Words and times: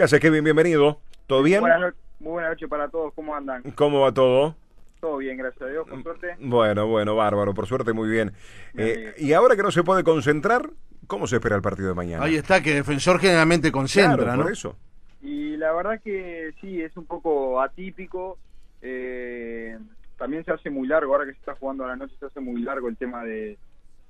¿Qué 0.00 0.04
haces, 0.04 0.18
Kevin? 0.18 0.42
Bienvenido. 0.42 0.98
¿Todo 1.26 1.42
bien? 1.42 1.60
Buenas 1.60 1.78
no- 1.78 1.92
muy 2.20 2.32
buenas 2.32 2.52
noches 2.52 2.70
para 2.70 2.88
todos, 2.88 3.12
¿cómo 3.12 3.34
andan? 3.36 3.62
¿Cómo 3.74 4.00
va 4.00 4.14
todo? 4.14 4.56
Todo 4.98 5.18
bien, 5.18 5.36
gracias 5.36 5.60
a 5.60 5.66
Dios, 5.66 5.86
con 5.86 6.02
suerte. 6.02 6.36
Bueno, 6.40 6.86
bueno, 6.86 7.16
bárbaro, 7.16 7.52
por 7.52 7.66
suerte 7.66 7.92
muy 7.92 8.08
bien. 8.08 8.32
Eh, 8.78 9.12
y 9.18 9.34
ahora 9.34 9.56
que 9.56 9.62
no 9.62 9.70
se 9.70 9.82
puede 9.82 10.02
concentrar, 10.02 10.70
¿cómo 11.06 11.26
se 11.26 11.36
espera 11.36 11.54
el 11.56 11.60
partido 11.60 11.88
de 11.90 11.94
mañana? 11.96 12.24
Ahí 12.24 12.36
está, 12.36 12.62
que 12.62 12.72
defensor 12.76 13.20
generalmente 13.20 13.70
concentra, 13.70 14.16
Claro, 14.24 14.36
¿no? 14.38 14.42
por 14.44 14.52
eso. 14.52 14.74
Y 15.20 15.58
la 15.58 15.70
verdad 15.74 16.00
que 16.02 16.54
sí, 16.62 16.80
es 16.80 16.96
un 16.96 17.04
poco 17.04 17.60
atípico. 17.60 18.38
eh, 18.80 19.76
también 20.16 20.46
se 20.46 20.52
hace 20.52 20.70
muy 20.70 20.88
largo, 20.88 21.12
ahora 21.12 21.26
que 21.26 21.32
se 21.32 21.40
está 21.40 21.56
jugando 21.56 21.84
a 21.84 21.88
la 21.88 21.96
noche, 21.96 22.14
se 22.18 22.24
hace 22.24 22.40
muy 22.40 22.62
largo 22.62 22.88
el 22.88 22.96
tema 22.96 23.22
de, 23.22 23.58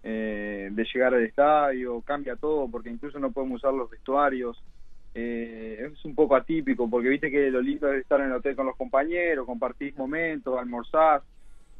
eh, 0.04 0.68
de 0.70 0.84
llegar 0.95 1.14
al 1.14 1.25
estadio, 1.25 2.00
cambia 2.02 2.36
todo, 2.36 2.68
porque 2.70 2.91
incluso 2.91 3.18
no 3.18 3.32
podemos 3.32 3.57
usar 3.57 3.75
los 3.75 3.91
vestuarios. 3.91 4.57
Eh, 5.12 5.90
es 5.92 6.04
un 6.04 6.14
poco 6.14 6.36
atípico, 6.36 6.88
porque 6.88 7.08
viste 7.08 7.30
que 7.30 7.50
lo 7.50 7.60
lindo 7.60 7.92
es 7.92 8.02
estar 8.02 8.20
en 8.20 8.27
el 8.27 8.34
hotel 8.34 8.55
con 8.55 8.66
los 8.66 8.77
compañeros, 8.77 9.46
compartís 9.46 9.96
momentos, 9.96 10.59
almorzás. 10.59 11.23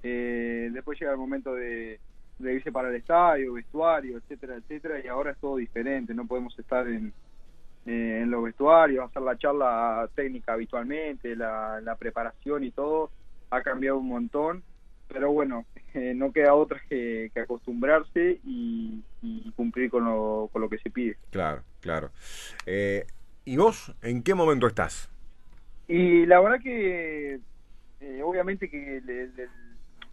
eh, 0.03 0.71
después 0.73 0.99
llega 0.99 1.13
el 1.13 1.19
momento 1.19 1.55
de, 1.55 2.01
irse 2.41 2.73
para 2.73 2.89
el 2.89 2.97
estadio, 2.97 3.53
vestuario, 3.53 4.17
etcétera, 4.19 4.57
etcétera, 4.57 5.01
y 5.05 5.09
ahora 5.09 5.33
es 5.33 5.39
todo 5.39 5.57
diferente, 5.57 6.15
no 6.15 6.27
podemos 6.27 6.59
estar 6.59 6.89
en, 6.89 7.13
eh, 7.87 8.21
en 8.23 8.31
los 8.31 8.43
vestuarios, 8.43 9.05
hacer 9.05 9.23
la 9.23 9.37
charla 9.37 10.09
técnica 10.15 10.55
habitualmente, 10.55 11.37
la, 11.37 11.97
preparación 11.99 12.65
y 12.65 12.71
todo, 12.71 13.11
ha 13.51 13.63
cambiado 13.63 13.99
un 13.99 14.09
montón, 14.09 14.63
pero 15.07 15.31
bueno, 15.31 15.67
eh, 15.95 16.15
no 16.17 16.33
queda 16.33 16.55
otra 16.55 16.81
que, 16.89 17.31
que 17.33 17.41
acostumbrarse 17.41 18.41
y, 18.43 19.05
y 19.23 19.53
cumplir 19.53 19.91
con 19.91 20.05
lo, 20.05 20.49
con 20.53 20.63
lo 20.63 20.69
que 20.69 20.79
se 20.79 20.91
pide. 20.91 21.17
Claro, 21.31 21.63
claro. 21.81 22.11
¿Y 23.51 23.57
vos 23.57 23.93
en 24.03 24.23
qué 24.23 24.33
momento 24.37 24.69
estás? 24.69 25.11
Y 25.89 26.25
la 26.27 26.39
verdad 26.39 26.61
que 26.63 27.41
eh, 27.99 28.23
obviamente 28.23 28.71
que 28.71 28.99
el, 28.99 29.11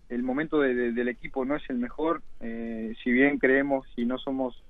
el- 0.10 0.24
momento 0.24 0.60
de- 0.60 0.92
del 0.92 1.08
equipo 1.08 1.46
no 1.46 1.56
es 1.56 1.62
el 1.70 1.78
mejor, 1.78 2.24
eh, 2.40 2.96
si 3.04 3.12
bien 3.12 3.38
creemos 3.38 3.86
y 3.96 4.06
no 4.06 4.18
somos 4.18 4.66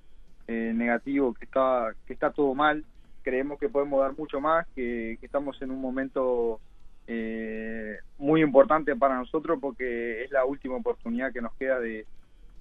eh, 0.48 0.72
negativos 0.74 1.34
que 1.38 1.46
está 1.46 1.94
que 2.06 2.12
está 2.12 2.30
todo 2.30 2.54
mal, 2.54 2.84
creemos 3.22 3.58
que 3.58 3.70
podemos 3.70 4.00
dar 4.02 4.14
mucho 4.18 4.38
más, 4.38 4.66
que, 4.74 5.16
que 5.18 5.24
estamos 5.26 5.56
en 5.62 5.70
un 5.70 5.80
momento 5.80 6.60
eh, 7.06 7.96
muy 8.18 8.42
importante 8.42 8.94
para 8.96 9.16
nosotros 9.16 9.58
porque 9.62 10.24
es 10.24 10.30
la 10.30 10.44
última 10.44 10.76
oportunidad 10.76 11.32
que 11.32 11.40
nos 11.40 11.54
queda 11.56 11.80
de, 11.80 12.06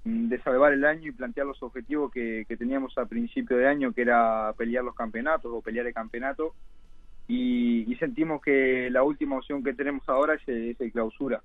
de 0.07 0.39
salvar 0.41 0.73
el 0.73 0.85
año 0.85 1.09
y 1.09 1.11
plantear 1.11 1.47
los 1.47 1.61
objetivos 1.61 2.11
que, 2.11 2.45
teníamos 2.57 2.97
a 2.97 3.05
principio 3.05 3.57
de 3.57 3.67
año, 3.67 3.93
que 3.93 4.01
era 4.01 4.53
pelear 4.57 4.83
los 4.83 4.95
campeonatos 4.95 5.51
o 5.53 5.61
pelear 5.61 5.85
el 5.85 5.93
campeonato 5.93 6.53
y, 7.27 7.91
y 7.91 7.95
sentimos 7.97 8.41
que 8.41 8.89
la 8.89 9.03
última 9.03 9.37
opción 9.37 9.63
que 9.63 9.73
tenemos 9.73 10.07
ahora 10.07 10.35
es, 10.35 10.47
es 10.47 10.79
el 10.79 10.91
clausura. 10.91 11.41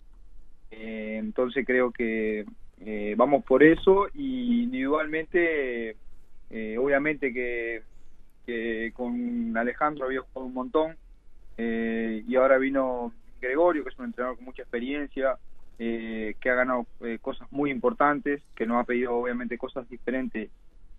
Eh, 0.71 1.17
entonces 1.19 1.67
creo 1.67 1.91
que 1.91 2.47
eh, 2.81 3.15
vamos 3.17 3.45
por 3.45 3.63
eso 3.63 4.07
y 4.15 4.63
individualmente, 4.63 5.97
eh, 6.51 6.79
obviamente 6.79 7.33
que, 7.33 7.83
que 8.47 8.93
con 8.95 9.57
Alejandro 9.57 10.07
había 10.07 10.21
jugado 10.21 10.47
un 10.47 10.55
montón 10.55 10.97
y 11.59 12.35
ahora 12.35 12.59
vino 12.59 13.13
Gregorio, 13.41 13.85
que 13.85 13.91
es 13.91 13.99
un 13.99 14.07
entrenador 14.07 14.37
con 14.37 14.47
mucha 14.47 14.63
experiencia, 14.63 15.37
eh, 15.85 16.37
que 16.41 16.49
ha 16.49 16.55
ganado 16.55 16.87
eh, 17.01 17.19
cosas 17.21 17.49
muy 17.51 17.73
importantes, 17.73 18.41
que 18.55 18.67
nos 18.67 18.81
ha 18.81 18.85
pedido 18.85 19.17
obviamente 19.17 19.59
cosas 19.59 19.89
diferentes 19.89 20.49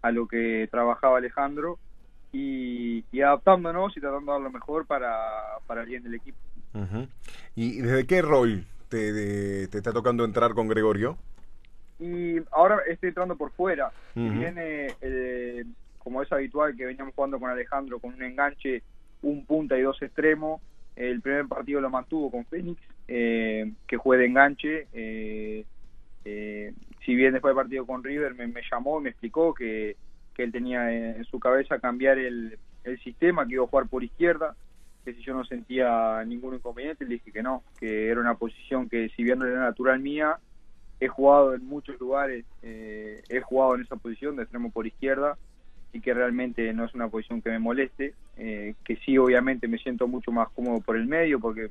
a 0.02 0.12
lo 0.12 0.28
que 0.28 0.68
trabajaba 0.70 1.20
Alejandro 1.20 1.80
y, 2.34 3.06
y 3.10 3.22
adaptándonos 3.22 3.96
y 3.96 4.02
tratando 4.02 4.34
de 4.34 4.38
dar 4.38 4.42
lo 4.42 4.52
mejor 4.52 4.86
para, 4.86 5.08
para 5.68 5.82
el 5.84 5.88
bien 5.88 6.04
del 6.04 6.16
equipo. 6.16 6.38
Ujú. 6.74 7.08
¿Y 7.56 7.80
desde 7.80 8.06
qué 8.06 8.22
rol 8.22 8.66
te, 8.90 9.14
de- 9.14 9.70
te 9.70 9.78
está 9.78 9.94
tocando 9.94 10.26
entrar 10.26 10.54
con 10.54 10.68
Gregorio? 10.68 11.18
Y 12.00 12.38
ahora 12.52 12.80
estoy 12.86 13.10
entrando 13.10 13.38
por 13.38 13.52
fuera. 13.52 13.94
Bien, 14.16 14.58
eh, 14.58 14.94
eh, 15.00 15.64
como 15.98 16.22
es 16.22 16.30
habitual 16.34 16.76
que 16.76 16.86
veníamos 16.86 17.16
jugando 17.16 17.40
con 17.40 17.50
Alejandro 17.50 18.00
con 18.00 18.14
un 18.14 18.24
enganche, 18.24 18.84
un 19.22 19.46
punta 19.46 19.78
y 19.78 19.82
dos 19.84 20.02
extremos, 20.02 20.62
el 20.98 21.22
primer 21.22 21.48
partido 21.48 21.80
lo 21.80 21.90
mantuvo 21.90 22.30
con 22.30 22.46
Fénix, 22.48 22.82
eh, 23.08 23.72
que 23.88 23.98
juega 23.98 24.22
de 24.22 24.28
enganche. 24.28 24.88
eh, 24.94 25.66
eh, 26.26 26.74
si 27.06 27.16
bien 27.16 27.34
después 27.34 27.52
del 27.52 27.64
partido 27.64 27.86
con 27.86 28.04
River 28.04 28.34
me, 28.34 28.48
me 28.48 28.62
llamó 28.72 29.00
y 29.00 29.04
me 29.04 29.10
explicó 29.10 29.54
que, 29.54 29.98
que 30.34 30.44
él 30.44 30.52
tenía 30.52 30.90
en 30.92 31.26
su 31.26 31.40
cabeza 31.40 31.80
cambiar 31.80 32.18
el, 32.18 32.58
el 32.84 33.00
sistema, 33.02 33.46
que 33.46 33.54
iba 33.56 33.64
a 33.64 33.68
jugar 33.68 33.88
por 33.88 34.04
izquierda, 34.04 34.56
que 35.04 35.14
si 35.14 35.22
yo 35.22 35.34
no 35.34 35.44
sentía 35.44 36.24
ningún 36.26 36.56
inconveniente, 36.56 37.04
le 37.04 37.16
dije 37.16 37.32
que 37.32 37.44
no, 37.44 37.64
que 37.78 38.08
era 38.08 38.22
una 38.22 38.36
posición 38.36 38.88
que 38.88 39.10
si 39.10 39.24
bien 39.24 39.40
no 39.40 39.46
era 39.46 39.60
natural 39.60 40.00
mía, 40.00 40.38
he 41.00 41.08
jugado 41.08 41.54
en 41.54 41.66
muchos 41.66 42.00
lugares, 42.00 42.46
eh, 42.62 43.22
he 43.28 43.42
jugado 43.42 43.76
en 43.76 43.82
esa 43.82 43.98
posición 43.98 44.36
de 44.38 44.44
extremo 44.44 44.72
por 44.72 44.88
izquierda 44.88 45.38
y 45.92 46.00
que 46.00 46.14
realmente 46.14 46.72
no 46.74 46.86
es 46.86 46.94
una 46.94 47.10
posición 47.10 47.42
que 47.42 47.50
me 47.50 47.60
moleste, 47.60 48.14
eh, 48.38 48.76
que 48.86 48.96
sí 48.98 49.18
obviamente 49.18 49.68
me 49.68 49.78
siento 49.78 50.08
mucho 50.08 50.32
más 50.32 50.50
cómodo 50.50 50.80
por 50.80 50.96
el 50.96 51.06
medio 51.06 51.40
porque 51.40 51.70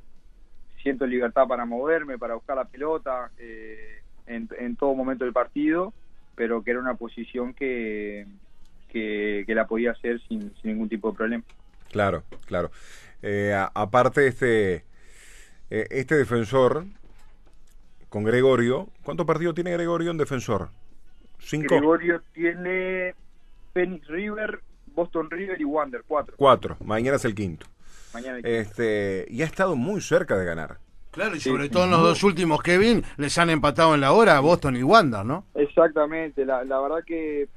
siento 0.82 1.06
libertad 1.06 1.47
para 1.47 1.65
moverme, 1.65 2.19
para 2.19 2.34
buscar 2.34 2.56
la 2.56 2.65
pelota 2.65 3.31
eh, 3.38 4.00
en, 4.26 4.48
en 4.59 4.76
todo 4.76 4.94
momento 4.94 5.25
del 5.25 5.32
partido, 5.32 5.93
pero 6.34 6.62
que 6.62 6.70
era 6.72 6.81
una 6.81 6.94
posición 6.94 7.54
que, 7.54 8.26
que, 8.88 9.44
que 9.47 9.54
la 9.54 9.66
podía 9.66 9.93
hacer 9.93 10.20
sin, 10.28 10.41
sin 10.60 10.72
ningún 10.72 10.88
tipo 10.88 11.10
de 11.10 11.16
problema. 11.16 11.44
Claro, 11.91 12.22
claro. 12.47 12.70
Eh, 13.22 13.53
a- 13.54 13.70
aparte, 13.75 14.26
este, 14.26 14.84
eh, 15.70 15.87
este 15.91 16.16
defensor 16.16 16.84
con 18.09 18.25
Gregorio, 18.25 18.88
¿cuántos 19.04 19.26
partidos 19.26 19.54
tiene 19.54 19.72
Gregorio 19.72 20.10
en 20.10 20.19
defensor? 20.19 20.70
¿Cinco? 21.38 21.75
Gregorio 21.76 22.22
tiene 22.32 23.14
Phoenix 23.72 24.06
River, 24.09 24.60
Boston 24.94 25.31
River 25.31 25.60
y 25.60 25.64
Wander, 25.64 26.03
cuatro. 26.06 26.34
Cuatro. 26.37 26.76
Mañana 26.84 27.16
es 27.16 27.25
el 27.25 27.34
quinto. 27.34 27.66
Mañana 28.15 28.39
Este, 28.43 29.27
y 29.28 29.43
ha 29.43 29.47
estado 29.47 29.77
muy 29.77 30.00
cerca 30.00 30.37
de 30.37 30.45
ganar. 30.45 30.78
Claro, 31.11 31.37
y 31.37 31.41
Sí, 31.41 31.50
sobre 31.50 31.65
sí. 31.65 31.71
todo 31.71 31.84
en 31.84 31.91
los 31.91 32.03
dos 32.03 32.23
últimos, 32.25 32.62
Kevin, 32.62 33.03
les 33.19 33.37
han 33.39 33.50
empatado 33.50 33.95
en 33.95 34.00
la 34.00 34.12
hora 34.12 34.37
a 34.37 34.41
Boston 34.41 34.77
y 34.77 34.83
Wander, 34.83 35.25
¿no? 35.25 35.45
Exactamente, 35.55 36.45
la, 36.47 36.65
la 36.65 36.81
verdad 36.81 37.05
que 37.06 37.49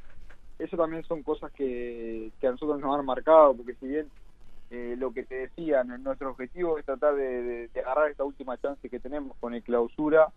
eso 0.60 0.76
también 0.78 1.04
son 1.06 1.24
cosas 1.24 1.52
que, 1.54 2.32
que 2.40 2.48
a 2.48 2.52
nosotros 2.52 2.80
nos 2.80 2.98
han 2.98 3.06
marcado, 3.06 3.56
porque 3.56 3.76
si 3.76 3.88
bien 3.88 4.10
eh, 4.72 4.96
lo 4.98 5.14
que 5.14 5.24
te 5.24 5.36
decía, 5.36 5.84
nuestro 5.84 6.32
objetivo 6.32 6.78
es 6.78 6.86
tratar 6.86 7.16
de, 7.16 7.24
de- 7.44 7.68
de 7.70 7.80
agarrar 7.82 8.10
esta 8.12 8.24
última 8.24 8.58
chance 8.58 8.90
que 8.90 9.00
tenemos 9.00 9.38
con 9.40 9.54
el 9.54 9.64
clausura, 9.64 10.34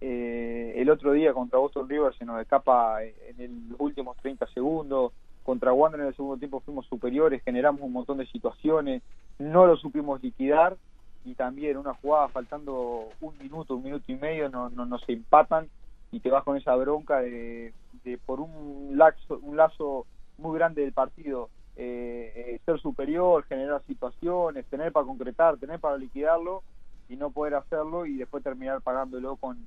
eh, 0.00 0.74
el 0.76 0.88
otro 0.90 1.12
día 1.12 1.32
contra 1.32 1.58
Boston 1.58 1.88
River 1.88 2.14
se 2.16 2.24
nos 2.24 2.40
escapa 2.40 3.02
en 3.04 3.40
el- 3.40 3.68
los 3.70 3.80
últimos 3.80 4.16
30 4.18 4.46
segundos, 4.54 5.12
contra 5.42 5.72
Wander 5.72 6.00
en 6.00 6.06
el 6.08 6.16
segundo 6.16 6.36
tiempo 6.36 6.60
fuimos 6.60 6.86
superiores, 6.86 7.42
generamos 7.42 7.82
un 7.82 7.92
montón 7.92 8.18
de 8.18 8.26
situaciones, 8.26 9.02
no 9.38 9.66
lo 9.66 9.76
supimos 9.76 10.22
liquidar 10.22 10.76
y 11.24 11.34
también 11.34 11.76
una 11.76 11.94
jugada 11.94 12.28
faltando 12.28 13.08
un 13.20 13.38
minuto, 13.38 13.76
un 13.76 13.82
minuto 13.82 14.04
y 14.08 14.16
medio 14.16 14.48
no, 14.48 14.70
no, 14.70 14.86
nos 14.86 15.06
empatan 15.08 15.68
y 16.12 16.20
te 16.20 16.30
vas 16.30 16.44
con 16.44 16.56
esa 16.56 16.74
bronca 16.76 17.20
de, 17.20 17.72
de 18.04 18.18
por 18.18 18.40
un 18.40 18.92
lazo, 18.96 19.38
un 19.42 19.56
lazo 19.56 20.06
muy 20.38 20.58
grande 20.58 20.82
del 20.82 20.92
partido 20.92 21.50
eh, 21.76 22.32
eh, 22.34 22.60
ser 22.66 22.78
superior, 22.80 23.44
generar 23.44 23.82
situaciones, 23.86 24.66
tener 24.66 24.92
para 24.92 25.06
concretar, 25.06 25.56
tener 25.56 25.80
para 25.80 25.96
liquidarlo 25.96 26.62
y 27.08 27.16
no 27.16 27.30
poder 27.30 27.54
hacerlo 27.54 28.04
y 28.06 28.18
después 28.18 28.44
terminar 28.44 28.82
pagándolo 28.82 29.36
con, 29.36 29.58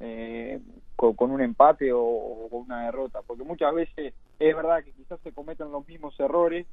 eh, 0.00 0.60
con, 0.96 1.30
un 1.30 1.40
empate 1.40 1.92
o, 1.92 2.00
una 2.50 2.86
derrota. 2.86 3.20
Porque 3.26 3.44
muchas 3.44 3.72
veces 3.72 4.14
es 4.38 4.56
verdad 4.56 4.82
que 4.82 4.92
cometen 5.34 5.70
los 5.70 5.86
mismos 5.86 6.18
errores, 6.18 6.66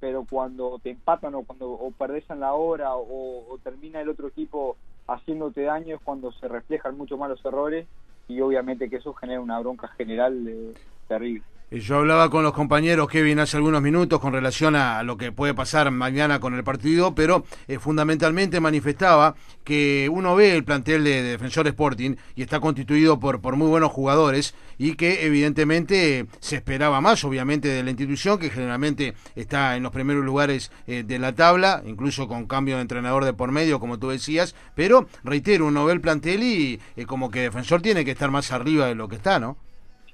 pero 0.00 0.24
cuando 0.28 0.78
te 0.82 0.90
empatan 0.90 1.34
o 1.34 1.44
cuando 1.44 1.70
o 1.70 1.92
la 2.34 2.54
hora 2.54 2.96
o, 2.96 3.58
termina 3.62 4.00
el 4.00 4.08
otro 4.08 4.28
equipo 4.28 4.76
haciéndote 5.06 5.62
daño 5.62 5.96
es 5.96 6.02
cuando 6.02 6.32
se 6.32 6.48
reflejan 6.48 6.96
mucho 6.96 7.16
más 7.16 7.30
los 7.30 7.44
errores 7.44 7.86
y 8.28 8.40
obviamente 8.40 8.90
que 8.90 8.96
eso 8.96 9.14
genera 9.14 9.40
una 9.40 9.60
bronca 9.60 9.88
general 9.88 10.46
eh, 10.48 10.74
terrible. 11.06 11.44
Eh, 11.70 11.80
Yo 11.80 11.98
hablaba 11.98 12.30
con 12.30 12.44
los 12.44 12.52
compañeros, 12.52 13.08
Kevin, 13.08 13.40
hace 13.40 13.56
algunos 13.56 13.82
minutos 13.82 14.20
con 14.20 14.32
relación 14.32 14.76
a 14.76 15.02
lo 15.02 15.16
que 15.16 15.32
puede 15.32 15.52
pasar 15.52 15.90
mañana 15.90 16.38
con 16.38 16.54
el 16.54 16.62
partido, 16.62 17.14
pero 17.14 17.44
eh, 17.66 17.80
fundamentalmente 17.80 18.60
manifestaba 18.60 19.34
que 19.64 20.08
uno 20.12 20.36
ve 20.36 20.54
el 20.54 20.62
plantel 20.62 21.02
de, 21.02 21.22
de 21.22 21.30
Defensor 21.30 21.66
Sporting 21.66 22.14
y 22.36 22.42
está 22.42 22.60
constituido 22.60 23.18
por, 23.18 23.40
por 23.40 23.56
muy 23.56 23.66
buenos 23.66 23.90
jugadores 23.90 24.54
y 24.78 24.94
que 24.94 25.26
evidentemente 25.26 26.26
se 26.38 26.54
esperaba 26.54 27.00
más, 27.00 27.24
obviamente, 27.24 27.66
de 27.66 27.82
la 27.82 27.90
institución, 27.90 28.38
que 28.38 28.50
generalmente 28.50 29.14
está 29.34 29.76
en 29.76 29.82
los 29.82 29.90
primeros 29.90 30.24
lugares 30.24 30.70
eh, 30.86 31.02
de 31.04 31.18
la 31.18 31.34
tabla, 31.34 31.82
incluso 31.84 32.28
con 32.28 32.46
cambio 32.46 32.76
de 32.76 32.82
entrenador 32.82 33.24
de 33.24 33.32
por 33.32 33.50
medio, 33.50 33.80
como 33.80 33.98
tú 33.98 34.10
decías, 34.10 34.54
pero 34.76 35.08
reitero, 35.24 35.66
uno 35.66 35.84
ve 35.84 35.94
el 35.94 36.00
plantel 36.00 36.44
y 36.44 36.80
como 37.06 37.30
que 37.32 37.40
Defensor 37.40 37.82
tiene 37.82 38.04
que 38.04 38.12
estar 38.12 38.30
más 38.30 38.52
arriba 38.52 38.86
de 38.86 38.94
lo 38.94 39.08
que 39.08 39.16
está, 39.16 39.40
¿no? 39.40 39.56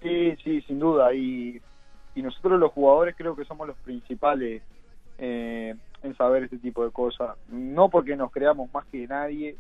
Sí, 0.03 0.37
sí, 0.43 0.61
sin 0.63 0.79
duda. 0.79 1.15
Y, 1.15 1.61
y 2.15 2.23
nosotros 2.23 2.59
los 2.59 2.73
jugadores 2.73 3.15
creo 3.17 3.37
que 3.37 3.45
somos 3.45 3.67
los 3.67 3.77
principales 3.79 4.63
eh, 5.19 5.75
en 6.03 6.17
saber 6.17 6.45
este 6.45 6.59
tipo 6.59 6.85
de 6.85 6.91
cosas. 6.91 7.37
No 7.49 7.89
porque 7.89 8.17
nos 8.17 8.33
creamos 8.33 8.73
más 8.73 8.85
que 8.87 9.07
nadie, 9.07 9.57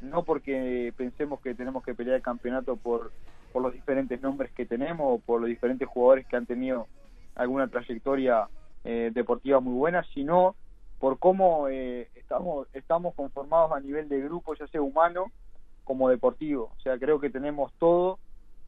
no 0.00 0.24
porque 0.24 0.92
pensemos 0.96 1.40
que 1.40 1.54
tenemos 1.54 1.84
que 1.84 1.94
pelear 1.94 2.16
el 2.16 2.22
campeonato 2.22 2.76
por, 2.76 3.12
por 3.52 3.62
los 3.62 3.72
diferentes 3.72 4.20
nombres 4.20 4.50
que 4.52 4.66
tenemos 4.66 5.06
o 5.08 5.18
por 5.18 5.40
los 5.40 5.48
diferentes 5.48 5.88
jugadores 5.88 6.26
que 6.26 6.36
han 6.36 6.46
tenido 6.46 6.86
alguna 7.36 7.68
trayectoria 7.68 8.48
eh, 8.84 9.10
deportiva 9.14 9.60
muy 9.60 9.74
buena, 9.74 10.04
sino 10.14 10.56
por 10.98 11.18
cómo 11.18 11.68
eh, 11.68 12.08
estamos, 12.14 12.66
estamos 12.72 13.14
conformados 13.14 13.72
a 13.72 13.80
nivel 13.80 14.08
de 14.08 14.20
grupo, 14.22 14.54
ya 14.54 14.66
sea 14.68 14.82
humano 14.82 15.26
como 15.84 16.08
deportivo. 16.08 16.72
O 16.76 16.80
sea, 16.80 16.98
creo 16.98 17.20
que 17.20 17.30
tenemos 17.30 17.72
todo 17.78 18.18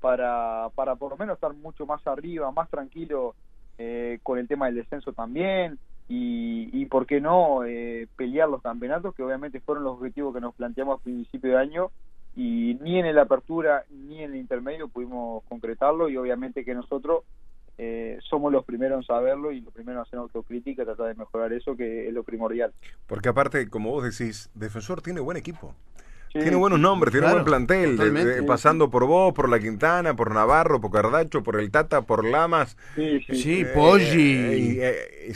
para, 0.01 0.69
para 0.75 0.97
por 0.97 1.11
lo 1.11 1.17
menos 1.17 1.35
estar 1.35 1.53
mucho 1.55 1.87
más 1.87 2.07
arriba, 2.07 2.51
más 2.53 2.69
tranquilo 2.71 3.35
eh, 3.79 4.19
con 4.23 4.39
el 4.39 4.49
tema 4.49 4.67
del 4.67 4.77
descenso 4.77 5.13
también 5.13 5.79
y, 6.09 6.71
y 6.73 6.87
por 6.87 7.07
qué 7.07 7.21
no 7.21 7.65
eh, 7.65 8.09
pelear 8.17 8.49
los 8.49 8.63
campeonatos 8.63 9.15
que 9.15 9.23
obviamente 9.23 9.61
fueron 9.61 9.85
los 9.85 9.99
objetivos 9.99 10.35
que 10.35 10.41
nos 10.41 10.55
planteamos 10.55 11.01
a 11.01 11.03
principio 11.03 11.51
de 11.51 11.59
año 11.59 11.91
y 12.35 12.79
ni 12.81 12.99
en 12.99 13.07
el 13.07 13.19
apertura 13.19 13.85
ni 13.91 14.23
en 14.23 14.33
el 14.33 14.37
intermedio 14.37 14.89
pudimos 14.89 15.43
concretarlo 15.49 16.09
y 16.09 16.17
obviamente 16.17 16.65
que 16.65 16.75
nosotros 16.75 17.25
eh, 17.81 18.19
somos 18.29 18.53
los 18.53 18.65
primeros 18.65 18.99
en 18.99 19.07
saberlo 19.07 19.53
y 19.53 19.61
lo 19.61 19.71
primero 19.71 20.01
en 20.01 20.03
hacer 20.03 20.19
autocrítica, 20.19 20.85
tratar 20.85 21.07
de 21.07 21.15
mejorar 21.15 21.53
eso 21.53 21.77
que 21.77 22.09
es 22.09 22.13
lo 22.13 22.25
primordial. 22.25 22.73
Porque 23.07 23.29
aparte, 23.29 23.69
como 23.69 23.91
vos 23.91 24.03
decís, 24.03 24.51
Defensor 24.55 25.01
tiene 25.01 25.21
buen 25.21 25.37
equipo. 25.37 25.75
Tiene 26.33 26.57
buenos 26.57 26.79
nombres, 26.79 27.13
tiene 27.13 27.31
buen 27.31 27.45
plantel, 27.45 28.45
pasando 28.47 28.91
por 28.91 29.07
vos, 29.07 29.33
por 29.33 29.49
La 29.49 29.59
Quintana, 29.59 30.15
por 30.15 30.33
Navarro, 30.33 30.81
por 30.81 30.91
Cardacho, 30.91 31.43
por 31.43 31.59
el 31.59 31.71
Tata, 31.71 32.03
por 32.03 32.25
Lamas. 32.25 32.77
Sí, 32.95 33.21
sí, 33.21 33.61
eh, 33.61 33.67
Poggi. 33.75 34.79
Eh, 34.81 35.33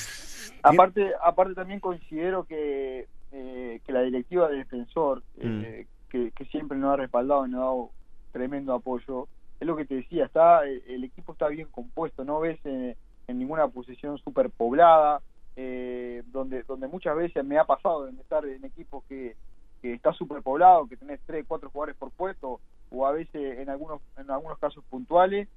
aparte, 0.63 1.13
aparte 1.23 1.55
también 1.55 1.81
considero 1.81 2.45
que, 2.45 3.09
que 3.31 3.93
la 3.93 4.03
directiva 4.03 4.49
de 4.49 4.59
Defensor, 4.59 5.23
mm. 5.43 5.63
que, 6.11 6.33
que, 6.35 6.45
siempre 6.47 6.77
nos 6.79 6.95
ha 6.95 6.97
respaldado 6.97 7.47
y 7.47 7.51
nos 7.51 7.61
ha 7.61 7.65
dado 7.65 7.91
tremendo 8.33 8.75
apoyo, 8.75 9.29
es 9.63 9.67
lo 9.67 9.77
que 9.77 9.85
te 9.85 9.95
decía, 9.95 10.25
está 10.25 10.65
el 10.65 11.05
equipo 11.05 11.33
está 11.33 11.49
bien 11.49 11.69
compuesto, 11.71 12.25
no 12.25 12.41
ves 12.41 12.59
en, 12.65 12.97
ninguna 13.29 13.69
posición 13.69 14.19
super 14.19 14.51
poblada, 14.51 15.23
eh, 15.57 16.23
donde 16.27 16.65
donde 16.65 16.89
muchas 16.89 17.17
veces 17.17 17.45
me 17.45 17.59
ha 17.59 17.65
pasado 17.65 18.07
de 18.07 18.21
estar 18.21 18.45
en 18.45 18.65
equipos 18.65 19.05
que, 19.09 19.37
que 19.83 19.93
está 19.93 20.13
super 20.13 20.43
poblado, 20.43 20.87
que 20.87 20.97
tenés 20.97 21.21
tres, 21.27 21.45
cuatro 21.47 21.69
jugadores 21.71 21.97
por 21.97 22.11
puesto, 22.13 22.61
o 22.91 23.07
a 23.07 23.13
veces 23.13 23.59
en 23.59 23.69
algunos 23.69 24.01
en 24.17 24.31
algunos 24.31 24.59
casos 24.59 24.83
puntuales, 24.89 25.49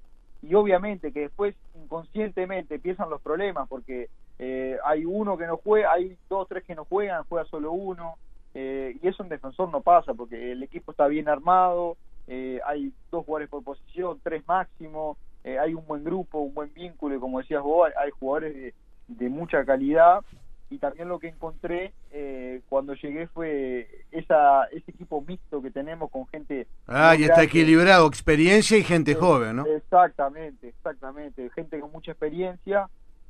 y 0.41 0.53
obviamente 0.55 1.11
que 1.11 1.21
después 1.21 1.55
inconscientemente 1.75 2.75
empiezan 2.75 3.09
los 3.09 3.21
problemas, 3.21 3.69
porque 3.69 4.09
eh, 4.39 4.77
hay 4.83 5.05
uno 5.05 5.37
que 5.37 5.47
no 5.47 5.57
juega, 5.57 5.93
hay 5.93 6.17
dos, 6.29 6.47
tres 6.47 6.63
que 6.63 6.75
no 6.75 6.85
juegan, 6.85 7.23
juega 7.29 7.45
solo 7.45 7.71
uno, 7.71 8.15
eh, 8.53 8.97
y 9.01 9.07
eso 9.07 9.21
en 9.21 9.29
defensor 9.29 9.69
no 9.69 9.81
pasa, 9.81 10.13
porque 10.13 10.53
el 10.53 10.63
equipo 10.63 10.91
está 10.91 11.07
bien 11.07 11.29
armado, 11.29 11.97
eh, 12.27 12.59
hay 12.65 12.91
dos 13.11 13.25
jugadores 13.25 13.49
por 13.49 13.63
posición, 13.63 14.19
tres 14.23 14.47
máximo, 14.47 15.17
eh, 15.43 15.59
hay 15.59 15.73
un 15.73 15.85
buen 15.85 16.03
grupo, 16.03 16.39
un 16.39 16.53
buen 16.53 16.73
vínculo, 16.73 17.15
y 17.15 17.19
como 17.19 17.39
decías 17.39 17.61
vos, 17.61 17.89
hay, 18.01 18.11
jugadores 18.11 18.73
de, 19.07 19.29
mucha 19.29 19.63
calidad. 19.65 20.21
Y 20.69 20.79
también 20.79 21.07
lo 21.07 21.19
que 21.19 21.27
encontré 21.27 21.93
eh, 22.11 22.61
cuando 22.69 22.95
llegué 22.95 23.27
fue 23.27 23.87
esa, 24.11 24.65
ese 24.65 24.91
equipo 24.91 25.21
mixto 25.21 25.61
que 25.61 25.69
tenemos 25.69 26.09
con 26.09 26.25
gente... 26.27 26.67
Ah, 26.87 27.15
y 27.15 27.23
está 27.23 27.43
equilibrado, 27.43 28.07
experiencia 28.07 28.77
y 28.77 28.83
gente 28.83 29.13
joven, 29.13 29.57
¿no? 29.57 29.65
Exactamente, 29.65 30.69
exactamente. 30.69 31.49
Gente 31.51 31.79
con 31.79 31.91
mucha 31.91 32.11
experiencia 32.11 32.89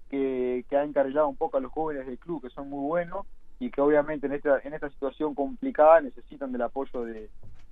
que, 0.09 0.63
que 0.69 0.77
ha 0.77 0.83
encarrilado 0.83 1.27
un 1.27 1.35
poco 1.35 1.57
a 1.57 1.59
los 1.59 1.71
jóvenes 1.71 2.07
del 2.07 2.17
club, 2.17 2.41
que 2.41 2.49
son 2.49 2.69
muy 2.69 2.87
buenos 2.87 3.25
y 3.59 3.69
que 3.69 3.81
obviamente 3.81 4.27
en 4.27 4.33
esta, 4.33 4.59
en 4.63 4.73
esta 4.73 4.89
situación 4.89 5.33
complicada 5.33 6.01
necesitan 6.01 6.51
del 6.51 6.61
apoyo 6.61 7.03
de, 7.03 7.29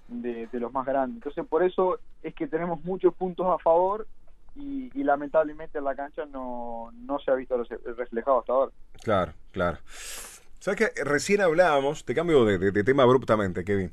de, 0.08 0.60
los 0.60 0.72
más 0.72 0.86
grandes. 0.86 1.18
Entonces, 1.18 1.46
por 1.46 1.64
eso 1.64 2.00
es 2.22 2.34
que 2.34 2.48
tenemos 2.48 2.84
muchos 2.84 3.14
puntos 3.14 3.48
a 3.48 3.58
favor 3.58 4.08
y, 4.56 5.04
lamentablemente 5.04 5.80
en 5.80 5.84
la 5.84 5.96
cancha 5.96 6.26
no, 6.26 6.92
no 6.94 7.20
se 7.20 7.32
ha 7.32 7.36
visto 7.36 7.62
reflejado 7.98 8.40
hasta 8.40 8.54
ahora. 8.54 8.72
Claro, 9.04 9.34
claro. 9.52 9.78
¿Sabes 10.60 10.80
que 10.80 11.04
Recién 11.04 11.42
hablábamos, 11.42 12.06
te 12.06 12.16
cambio 12.16 12.46
de, 12.46 12.84
tema 12.86 13.04
abruptamente, 13.04 13.66
Kevin, 13.66 13.92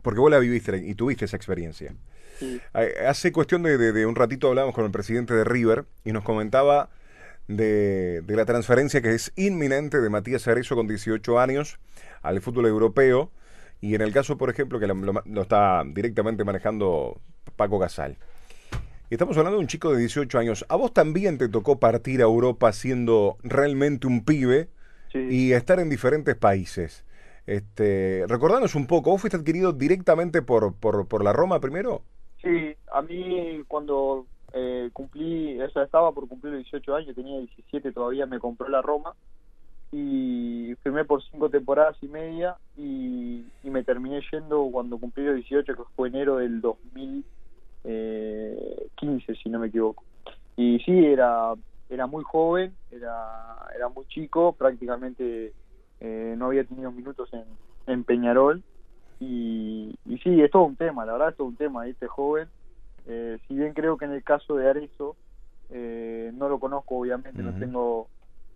porque 0.00 0.20
vos 0.20 0.30
la 0.30 0.38
viviste 0.38 0.76
y 0.76 0.94
tuviste 0.94 1.24
esa 1.24 1.36
experiencia. 1.36 1.94
Hace 3.04 3.32
cuestión 3.32 3.62
de, 3.62 4.06
un 4.06 4.14
ratito 4.14 4.48
hablábamos 4.48 4.74
con 4.74 4.84
el 4.84 4.90
presidente 4.90 5.34
de 5.34 5.44
River 5.44 5.86
y 6.04 6.12
nos 6.12 6.22
comentaba 6.22 6.88
de, 7.48 8.22
la 8.28 8.44
transferencia 8.44 9.02
que 9.02 9.14
es 9.14 9.32
inminente 9.36 10.00
de 10.00 10.08
Matías 10.08 10.46
Arezo 10.46 10.76
con 10.76 10.86
18 10.86 11.40
años 11.40 11.78
al 12.22 12.40
fútbol 12.40 12.66
europeo 12.66 13.30
y 13.80 13.94
en 13.94 14.00
el 14.00 14.12
caso, 14.12 14.38
por 14.38 14.50
ejemplo, 14.50 14.78
que 14.78 14.86
lo, 14.86 15.42
está 15.42 15.82
directamente 15.84 16.44
manejando 16.44 17.20
Paco 17.56 17.80
Casal. 17.80 18.18
Estamos 19.14 19.38
hablando 19.38 19.58
de 19.58 19.62
un 19.62 19.68
chico 19.68 19.92
de 19.92 20.00
18 20.00 20.40
años. 20.40 20.66
¿A 20.68 20.74
vos 20.74 20.92
también 20.92 21.38
te 21.38 21.48
tocó 21.48 21.78
partir 21.78 22.20
a 22.20 22.24
Europa 22.24 22.72
siendo 22.72 23.36
realmente 23.44 24.08
un 24.08 24.24
pibe 24.24 24.70
y 25.12 25.52
estar 25.52 25.78
en 25.78 25.88
diferentes 25.88 26.34
países? 26.34 27.04
Este, 27.46 28.24
recordanos 28.26 28.74
un 28.74 28.88
poco, 28.88 29.12
¿vos 29.12 29.20
fuiste 29.20 29.36
adquirido 29.36 29.72
directamente 29.72 30.42
por, 30.42 30.74
por, 30.74 31.06
por 31.06 31.22
la 31.22 31.32
Roma 31.32 31.60
primero? 31.60 32.02
Sí, 32.42 32.74
a 32.92 33.02
mí 33.02 33.62
cuando 33.68 34.26
eh, 34.52 34.90
cumplí, 34.92 35.60
o 35.60 35.64
estaba 35.64 36.10
por 36.10 36.26
cumplir 36.26 36.56
18 36.56 36.96
años, 36.96 37.14
tenía 37.14 37.38
17 37.38 37.92
todavía, 37.92 38.26
me 38.26 38.40
compró 38.40 38.68
la 38.68 38.82
Roma 38.82 39.14
y 39.92 40.74
firmé 40.82 41.04
por 41.04 41.22
cinco 41.22 41.48
temporadas 41.48 41.96
y 42.02 42.08
media 42.08 42.56
y, 42.76 43.44
me 43.62 43.84
terminé 43.84 44.20
yendo 44.32 44.68
cuando 44.72 44.98
cumplí 44.98 45.24
los 45.24 45.36
18, 45.36 45.76
que 45.76 45.82
fue 45.94 46.08
enero 46.08 46.38
del 46.38 46.60
2015, 46.60 47.33
eh, 47.84 48.88
si 49.42 49.48
no 49.48 49.58
me 49.58 49.68
equivoco. 49.68 50.02
Y 50.56 50.78
sí, 50.80 51.04
era 51.04 51.54
era 51.90 52.06
muy 52.06 52.24
joven, 52.24 52.74
era 52.90 53.66
era 53.74 53.88
muy 53.88 54.06
chico, 54.06 54.52
prácticamente 54.52 55.52
eh, 56.00 56.34
no 56.36 56.46
había 56.46 56.64
tenido 56.64 56.90
minutos 56.90 57.28
en, 57.32 57.44
en 57.86 58.04
Peñarol 58.04 58.62
y, 59.20 59.94
y 60.06 60.18
sí, 60.18 60.40
es 60.40 60.50
todo 60.50 60.64
un 60.64 60.76
tema, 60.76 61.04
la 61.04 61.12
verdad 61.12 61.30
es 61.30 61.36
todo 61.36 61.46
un 61.46 61.56
tema, 61.56 61.86
este 61.86 62.06
joven. 62.08 62.48
Eh, 63.06 63.38
si 63.46 63.54
bien 63.54 63.74
creo 63.74 63.98
que 63.98 64.06
en 64.06 64.12
el 64.12 64.24
caso 64.24 64.56
de 64.56 64.68
Arezo, 64.68 65.16
no 65.70 66.48
lo 66.48 66.58
conozco 66.58 66.98
obviamente, 66.98 67.42
no 67.42 67.52
tengo 67.54 68.08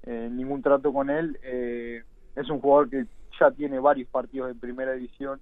eh, 0.05 0.29
ningún 0.31 0.63
trato 0.63 0.93
con 0.93 1.11
él. 1.11 1.39
Eh, 1.43 2.03
es 2.37 2.49
un 2.51 2.61
jugador 2.61 2.89
que 2.89 3.07
ya 3.39 3.51
tiene 3.51 3.79
varios 3.79 4.09
partidos 4.09 4.50
en 4.50 4.59
primera 4.59 4.93
división 4.93 5.41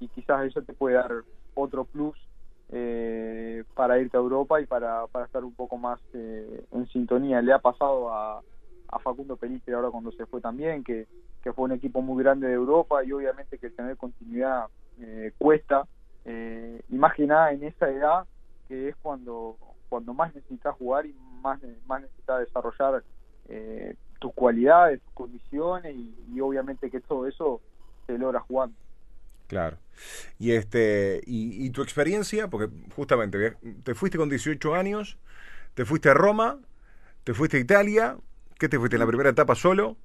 y 0.00 0.08
quizás 0.08 0.46
eso 0.46 0.62
te 0.62 0.72
puede 0.72 0.96
dar 0.96 1.12
otro 1.54 1.84
plus 1.84 2.16
eh, 2.70 3.64
para 3.74 3.98
irte 3.98 4.16
a 4.16 4.20
Europa 4.20 4.60
y 4.60 4.66
para, 4.66 5.06
para 5.06 5.26
estar 5.26 5.44
un 5.44 5.54
poco 5.54 5.76
más 5.76 6.00
en 6.12 6.86
sintonía. 6.92 7.42
Le 7.42 7.52
ha 7.52 7.58
pasado 7.58 8.12
a, 8.12 8.40
a 8.88 8.98
Facundo 8.98 9.36
Pelistri 9.36 9.74
ahora 9.74 9.90
cuando 9.90 10.12
se 10.12 10.26
fue 10.26 10.40
también, 10.40 10.84
que, 10.84 11.06
que 11.42 11.52
fue 11.52 11.64
un 11.64 11.72
equipo 11.72 12.02
muy 12.02 12.22
grande 12.22 12.48
de 12.48 12.54
Europa 12.54 13.04
y 13.04 13.12
obviamente 13.12 13.58
que 13.58 13.70
tener 13.70 13.96
continuidad 13.96 14.66
cuesta. 15.38 15.86
y 16.26 16.96
más 16.96 17.14
que 17.14 17.26
nada 17.26 17.52
en 17.52 17.64
esa 17.64 17.88
edad 17.88 18.26
que 18.66 18.88
es 18.88 18.96
cuando 18.96 19.56
cuando 19.88 20.14
más 20.14 20.34
necesitas 20.34 20.76
jugar 20.76 21.06
y 21.06 21.14
más, 21.42 21.60
más 21.86 22.02
necesitas 22.02 22.40
desarrollar 22.40 23.02
eh, 23.48 23.94
tus 24.20 24.32
cualidades, 24.34 25.00
tus 25.02 25.14
condiciones 25.14 25.96
y, 25.96 26.40
obviamente 26.40 26.90
que 26.90 27.00
todo 27.00 27.26
eso 27.26 27.60
se 28.06 28.18
logra 28.18 28.40
jugando. 28.40 28.76
Claro. 29.48 29.78
Y 30.38 30.52
este 30.52 31.20
y, 31.26 31.68
tu 31.70 31.82
experiencia, 31.82 32.48
porque 32.48 32.72
justamente 32.94 33.56
te 33.82 33.94
fuiste 33.94 34.16
con 34.16 34.28
18 34.28 34.74
años, 34.74 35.18
te 35.74 35.84
fuiste 35.84 36.08
a 36.08 36.14
Roma, 36.14 36.58
te 37.24 37.34
fuiste 37.34 37.56
a 37.56 37.60
Italia, 37.60 38.16
¿qué 38.58 38.68
te 38.68 38.78
fuiste 38.78 38.96
en 38.96 39.00
la 39.00 39.06
primera 39.06 39.30
etapa 39.30 39.56
solo? 39.56 39.96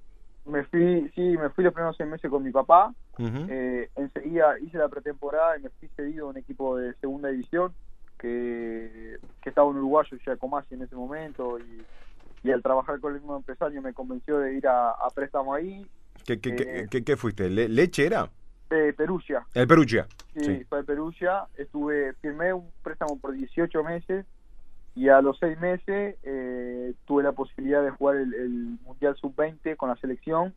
Me 0.46 0.64
fui, 0.64 1.12
sí, 1.14 1.22
me 1.38 1.50
fui 1.52 1.64
los 1.64 1.74
primeros 1.74 1.96
seis 1.96 2.10
meses 2.10 2.30
con 2.30 2.44
mi 2.44 2.52
papá. 2.52 2.94
Eh, 3.20 3.90
enseguida 3.96 4.58
hice 4.60 4.80
la 4.80 4.90
pretemporada 4.90 5.58
y 5.60 5.62
me 5.62 5.70
fui 5.70 5.88
cedido 5.96 6.26
a 6.26 6.30
un 6.32 6.38
equipo 6.38 6.78
de 6.78 6.96
segunda 6.96 7.30
división 7.30 7.72
que, 8.18 9.20
que 9.42 9.50
estaba 9.50 9.70
en 9.70 9.78
Uruguayo, 9.78 10.18
ya 10.26 10.36
Comasi 10.38 10.74
en 10.74 10.82
ese 10.82 10.96
momento 10.96 11.60
y 11.60 11.84
y 12.44 12.52
al 12.52 12.62
trabajar 12.62 13.00
con 13.00 13.14
el 13.14 13.20
mismo 13.20 13.38
empresario 13.38 13.82
me 13.82 13.94
convenció 13.94 14.38
de 14.40 14.56
ir 14.56 14.68
a, 14.68 14.96
préstamo 15.16 15.54
ahí. 15.54 15.88
¿Qué, 16.26 16.40
qué, 16.40 16.88
qué, 16.90 17.04
qué 17.04 17.18
fuiste? 17.18 17.50
¿Leche 17.50 18.06
era? 18.06 18.30
Eh, 18.74 18.92
Perugia. 18.94 19.46
El 19.54 19.68
Perugia. 19.68 20.08
Sí, 20.36 20.64
fue 20.68 20.80
de 20.80 20.84
Perugia. 20.84 21.46
Estuve, 21.58 22.14
firmé 22.14 22.54
un 22.54 22.72
préstamo 22.82 23.20
por 23.20 23.34
18 23.34 23.84
meses 23.84 24.26
y 24.96 25.10
a 25.10 25.22
los 25.22 25.38
6 25.40 25.60
meses 25.60 26.16
eh, 26.24 26.94
tuve 27.06 27.22
la 27.22 27.34
posibilidad 27.34 27.84
de 27.84 27.92
jugar 27.92 28.16
el, 28.18 28.80
Mundial 28.84 29.16
Sub-20 29.18 29.76
con 29.78 29.90
la 29.90 29.96
selección. 29.98 30.54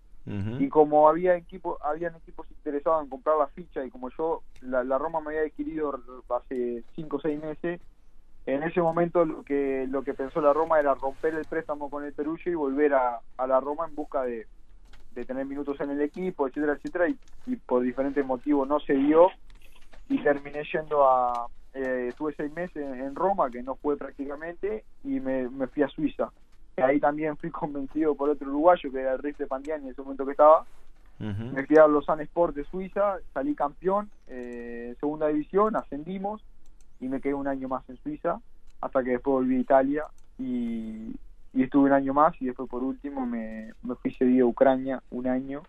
Y 0.59 0.69
como 0.71 1.09
había 1.09 1.37
equipo, 1.37 1.79
habían 1.85 2.17
equipos 2.17 2.51
interesados 2.51 3.05
en 3.05 3.09
comprar 3.09 3.39
la 3.39 3.47
ficha 3.47 3.85
y 3.85 3.91
como 3.91 4.11
yo, 4.11 4.43
la, 4.61 4.83
la 4.83 4.99
Roma 4.99 5.21
me 5.21 5.29
había 5.29 5.43
adquirido 5.43 6.01
hace 6.31 6.83
5 6.97 7.17
o 7.17 7.21
6 7.21 7.41
meses, 7.41 7.81
en 8.47 8.65
ese 8.65 8.81
momento 8.81 9.25
lo 9.25 9.45
que 9.45 9.87
lo 9.89 10.03
que 10.03 10.15
pensó 10.15 10.41
la 10.41 10.53
Roma 10.53 10.81
era 10.81 10.95
romper 10.95 11.35
el 11.35 11.45
préstamo 11.45 11.89
con 11.91 12.05
el 12.05 12.13
Perugia 12.13 12.51
y 12.51 12.57
volver 12.57 12.95
a, 12.95 13.21
a 13.37 13.47
la 13.47 13.61
Roma 13.61 13.87
en 13.89 13.95
busca 13.95 14.25
de, 14.25 14.49
tener 15.25 15.47
minutos 15.47 15.81
en 15.81 15.91
el 15.91 16.01
equipo, 16.01 16.47
etcétera, 16.47 16.75
etcétera, 16.75 17.07
y, 17.47 17.57
por 17.57 17.83
diferentes 17.83 18.25
motivos 18.25 18.69
no 18.69 18.81
se 18.81 18.95
dio 18.95 19.29
y 20.09 20.23
terminé 20.23 20.63
yendo 20.73 21.09
a, 21.09 21.47
eh, 21.75 22.09
estuve 22.09 22.35
seis 22.37 22.53
meses 22.53 22.77
en, 22.77 23.15
Roma, 23.15 23.51
que 23.51 23.63
no 23.63 23.75
fue 23.77 23.97
prácticamente, 23.97 24.85
y 25.05 25.21
me, 25.21 25.49
fui 25.69 25.83
a 25.83 25.89
Suiza. 25.89 26.31
Ahí 26.77 27.01
también 27.01 27.37
fui 27.37 27.51
convencido 27.53 28.15
por 28.15 28.31
otro 28.31 28.49
uruguayo, 28.49 28.91
que 28.91 29.01
era 29.01 29.15
el 29.15 29.19
Rifle 29.19 29.47
Pandiani 29.47 29.85
en 29.85 29.91
ese 29.91 30.03
momento 30.03 30.25
que 30.25 30.33
estaba. 30.33 30.65
Me 31.19 31.65
fui 31.65 31.79
a 31.79 31.89
Lausanne 31.89 32.25
Sport 32.25 32.55
de 32.55 32.65
Suiza, 32.65 33.17
salí 33.33 33.55
campeón, 33.55 34.11
eh, 34.29 34.95
segunda 35.01 35.29
división, 35.29 35.75
ascendimos 35.75 36.43
y 37.01 37.09
me 37.09 37.23
quedé 37.23 37.33
un 37.33 37.49
año 37.49 37.69
más 37.69 37.89
en 37.89 37.97
Suiza, 37.97 38.39
hasta 38.83 39.03
que 39.03 39.13
después 39.13 39.33
volví 39.33 39.57
a 39.57 39.61
Italia 39.61 40.05
y, 40.39 41.15
y 41.57 41.63
estuve 41.63 41.87
un 41.87 41.93
año 41.93 42.13
más 42.13 42.35
y 42.41 42.47
después 42.47 42.69
por 42.69 42.83
último 42.83 43.25
me, 43.25 43.73
me 43.83 43.95
fui 43.95 44.13
cedido 44.13 44.47
a 44.47 44.51
Ucrania 44.51 45.03
un 45.11 45.27
año 45.27 45.63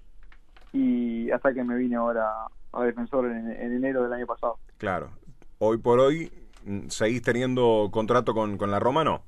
y 0.74 1.32
hasta 1.32 1.54
que 1.54 1.64
me 1.64 1.78
vine 1.78 1.96
ahora 1.96 2.30
a 2.74 2.84
defensor 2.84 3.26
en, 3.26 3.50
enero 3.50 4.04
del 4.04 4.12
año 4.12 4.28
pasado. 4.28 4.60
Claro. 4.78 5.10
Hoy 5.60 5.78
por 5.78 6.00
hoy, 6.00 6.30
mm, 6.66 6.90
¿seguís 6.90 7.22
teniendo 7.22 7.88
contrato 7.90 8.34
con, 8.34 8.58
con 8.58 8.70
la 8.70 8.80
Roma 8.80 9.06
no? 9.06 9.22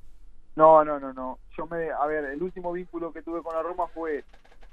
No, 0.54 0.84
no, 0.84 1.00
no, 1.00 1.14
no. 1.14 1.38
Yo 1.56 1.66
me, 1.66 1.90
a 1.90 2.04
ver, 2.06 2.26
el 2.26 2.42
último 2.42 2.72
vínculo 2.72 3.10
que 3.10 3.22
tuve 3.22 3.42
con 3.42 3.54
la 3.54 3.62
Roma 3.62 3.86
fue 3.94 4.22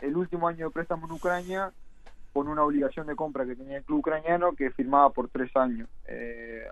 el 0.02 0.18
último 0.18 0.50
año 0.50 0.68
de 0.68 0.72
préstamo 0.72 1.08
en 1.08 1.14
Ucrania 1.14 1.72
con 2.34 2.50
una 2.50 2.64
obligación 2.64 3.08
de 3.08 3.16
compra 3.16 3.46
que 3.46 3.56
tenía 3.56 3.78
el 3.78 3.84
club 3.86 4.00
ucraniano 4.00 4.52
que 4.52 4.72
firmaba 4.72 5.10
por 5.12 5.30
tres 5.30 5.56
años. 5.56 5.88
Eh, 6.06 6.66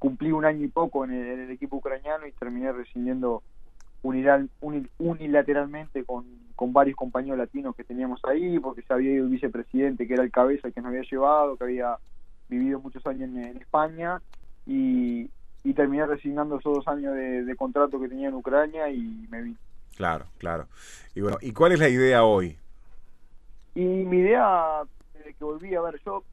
cumplí 0.00 0.32
un 0.32 0.44
año 0.44 0.64
y 0.64 0.68
poco 0.68 1.04
en 1.04 1.12
el, 1.12 1.26
en 1.28 1.40
el 1.42 1.50
equipo 1.52 1.76
ucraniano 1.76 2.26
y 2.26 2.32
terminé 2.32 2.72
rescindiendo 2.72 3.44
unilateralmente 4.02 6.04
con, 6.04 6.24
con, 6.56 6.72
varios 6.72 6.96
compañeros 6.96 7.38
latinos 7.38 7.76
que 7.76 7.84
teníamos 7.84 8.20
ahí, 8.24 8.58
porque 8.58 8.82
se 8.82 8.92
había 8.92 9.12
ido 9.12 9.24
el 9.24 9.30
vicepresidente, 9.30 10.06
que 10.06 10.14
era 10.14 10.22
el 10.22 10.30
cabeza 10.30 10.70
que 10.70 10.80
nos 10.80 10.88
había 10.88 11.02
llevado, 11.02 11.56
que 11.56 11.64
había 11.64 11.96
vivido 12.48 12.80
muchos 12.80 13.06
años 13.06 13.28
en, 13.28 13.56
España, 13.58 14.20
y, 14.66 15.30
y, 15.64 15.74
terminé 15.74 16.06
resignando 16.06 16.58
esos 16.58 16.76
dos 16.76 16.88
años 16.88 17.14
de, 17.14 17.54
contrato 17.56 18.00
que 18.00 18.08
tenía 18.08 18.28
en 18.28 18.34
Ucrania 18.34 18.90
y 18.90 19.26
me 19.30 19.42
vi. 19.42 19.56
Claro, 19.96 20.26
claro. 20.38 20.66
Y 21.14 21.20
bueno, 21.20 21.36
¿y 21.40 21.52
cuál 21.52 21.72
es 21.72 21.80
la 21.80 21.88
idea 21.88 22.24
hoy? 22.24 22.56
Y 23.74 23.84
mi 23.84 24.18
idea, 24.18 24.82
eh, 25.24 25.34
que 25.38 25.44
volví 25.44 25.74
a 25.74 25.82
ver 25.82 26.00
yo, 26.04 26.24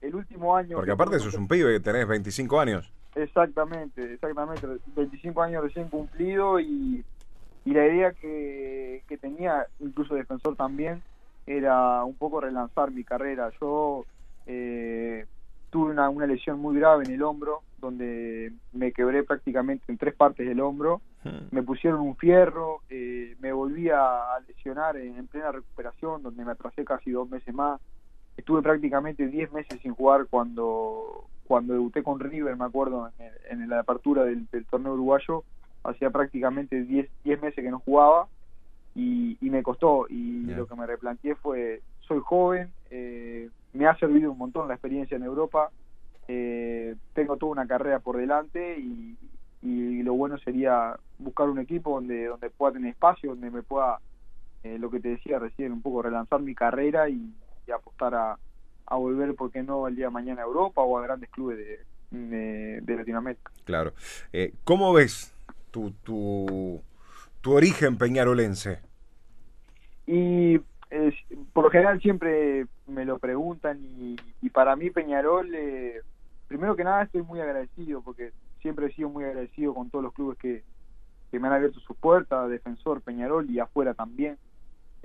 el 0.00 0.14
último 0.14 0.56
año... 0.56 0.76
Porque 0.76 0.92
aparte 0.92 1.18
sos 1.18 1.34
un 1.34 1.48
pibe, 1.48 1.72
que 1.72 1.80
tenés 1.80 2.06
25 2.06 2.60
años. 2.60 2.92
Exactamente, 3.16 4.12
exactamente. 4.12 4.66
25 4.94 5.42
años 5.42 5.64
recién 5.64 5.88
cumplido 5.88 6.60
y 6.60 7.02
y 7.66 7.72
la 7.72 7.84
idea 7.84 8.12
que, 8.12 9.02
tenía, 9.20 9.66
incluso 9.80 10.14
defensor 10.14 10.54
también, 10.54 11.02
era 11.48 12.04
un 12.04 12.14
poco 12.14 12.40
relanzar 12.40 12.92
mi 12.92 13.02
carrera. 13.02 13.50
Yo 13.60 14.06
eh, 14.46 15.26
tuve 15.70 15.90
una, 15.90 16.08
una, 16.08 16.26
lesión 16.26 16.60
muy 16.60 16.78
grave 16.78 17.04
en 17.04 17.10
el 17.14 17.22
hombro, 17.24 17.62
donde 17.78 18.52
me 18.72 18.92
quebré 18.92 19.24
prácticamente 19.24 19.84
en 19.88 19.98
tres 19.98 20.14
partes 20.14 20.46
del 20.46 20.60
hombro. 20.60 21.00
Hmm. 21.24 21.48
Me 21.50 21.64
pusieron 21.64 22.00
un 22.00 22.16
fierro, 22.16 22.82
eh, 22.88 23.34
me 23.40 23.52
volví 23.52 23.90
a 23.90 24.38
lesionar 24.46 24.96
en, 24.96 25.26
plena 25.26 25.50
recuperación, 25.50 26.22
donde 26.22 26.44
me 26.44 26.52
atrasé 26.52 26.84
casi 26.84 27.10
dos 27.10 27.28
meses 27.28 27.52
más. 27.52 27.80
Estuve 28.36 28.62
prácticamente 28.62 29.26
diez 29.26 29.50
meses 29.52 29.80
sin 29.82 29.92
jugar 29.92 30.26
cuando 30.30 31.24
cuando 31.48 31.74
debuté 31.74 32.02
con 32.02 32.18
River, 32.18 32.56
me 32.56 32.64
acuerdo, 32.64 33.08
en, 33.48 33.68
la 33.68 33.78
apertura 33.80 34.24
del 34.24 34.48
torneo 34.68 34.94
uruguayo 34.94 35.44
hacía 35.88 36.10
prácticamente 36.10 36.82
10 36.82 37.08
meses 37.24 37.54
que 37.54 37.70
no 37.70 37.80
jugaba 37.80 38.28
y, 38.94 39.36
me 39.40 39.62
costó 39.62 40.06
y 40.08 40.42
lo 40.46 40.66
que 40.66 40.74
me 40.74 40.86
replanteé 40.86 41.34
fue, 41.36 41.82
soy 42.00 42.20
joven, 42.24 42.70
eh, 42.90 43.48
me 43.72 43.86
ha 43.86 43.96
servido 43.98 44.32
un 44.32 44.38
montón 44.38 44.68
la 44.68 44.74
experiencia 44.74 45.16
en 45.16 45.22
Europa, 45.22 45.70
eh, 46.28 46.94
tengo 47.14 47.36
toda 47.36 47.52
una 47.52 47.66
carrera 47.66 48.00
por 48.00 48.16
delante 48.16 48.78
y, 48.78 49.16
lo 50.02 50.14
bueno 50.14 50.38
sería 50.38 50.96
buscar 51.18 51.48
un 51.48 51.58
equipo 51.58 51.90
donde, 51.90 52.26
donde 52.26 52.48
pueda 52.48 52.74
tener 52.74 52.90
espacio, 52.90 53.30
donde 53.30 53.50
me 53.50 53.64
pueda, 53.64 53.98
eh, 54.62 54.78
lo 54.78 54.88
que 54.88 55.00
te 55.00 55.08
decía 55.08 55.40
recién, 55.40 55.72
un 55.72 55.82
poco 55.82 56.02
relanzar 56.02 56.40
mi 56.40 56.54
carrera 56.54 57.08
y, 57.08 57.34
apostar 57.74 58.14
a, 58.14 58.38
a 58.86 58.96
volver, 58.96 59.34
¿por 59.34 59.50
qué 59.50 59.64
no, 59.64 59.88
el 59.88 59.96
día 59.96 60.04
de 60.04 60.12
mañana 60.12 60.42
a 60.42 60.44
Europa 60.44 60.82
o 60.82 60.96
a 60.96 61.02
grandes 61.02 61.28
clubes 61.30 61.58
de, 62.12 62.80
de, 62.80 62.96
Latinoamérica. 62.96 63.50
Claro. 63.64 63.92
¿Cómo 64.62 64.92
ves 64.92 65.35
tu, 65.70 65.90
tu, 66.02 66.80
tu 67.40 67.52
origen 67.52 67.96
peñarolense? 67.98 68.80
Y 70.06 70.58
por 71.52 71.64
lo 71.64 71.70
general 71.70 72.00
siempre 72.00 72.66
me 72.86 73.04
lo 73.04 73.18
preguntan 73.18 73.78
y, 73.82 74.16
para 74.50 74.76
mí 74.76 74.90
Peñarol, 74.90 75.54
eh, 75.54 76.00
primero 76.48 76.76
que 76.76 76.84
nada 76.84 77.02
estoy 77.02 77.22
muy 77.22 77.40
agradecido 77.40 78.00
porque 78.00 78.32
siempre 78.62 78.86
he 78.86 78.92
sido 78.92 79.10
muy 79.10 79.24
agradecido 79.24 79.74
con 79.74 79.90
todos 79.90 80.04
los 80.04 80.14
clubes 80.14 80.38
que, 80.38 80.62
me 81.32 81.48
han 81.48 81.52
abierto 81.52 81.80
sus 81.80 81.94
puertas, 81.98 82.48
Defensor, 82.48 83.02
Peñarol 83.02 83.50
y 83.50 83.58
afuera 83.58 83.92
también. 83.92 84.38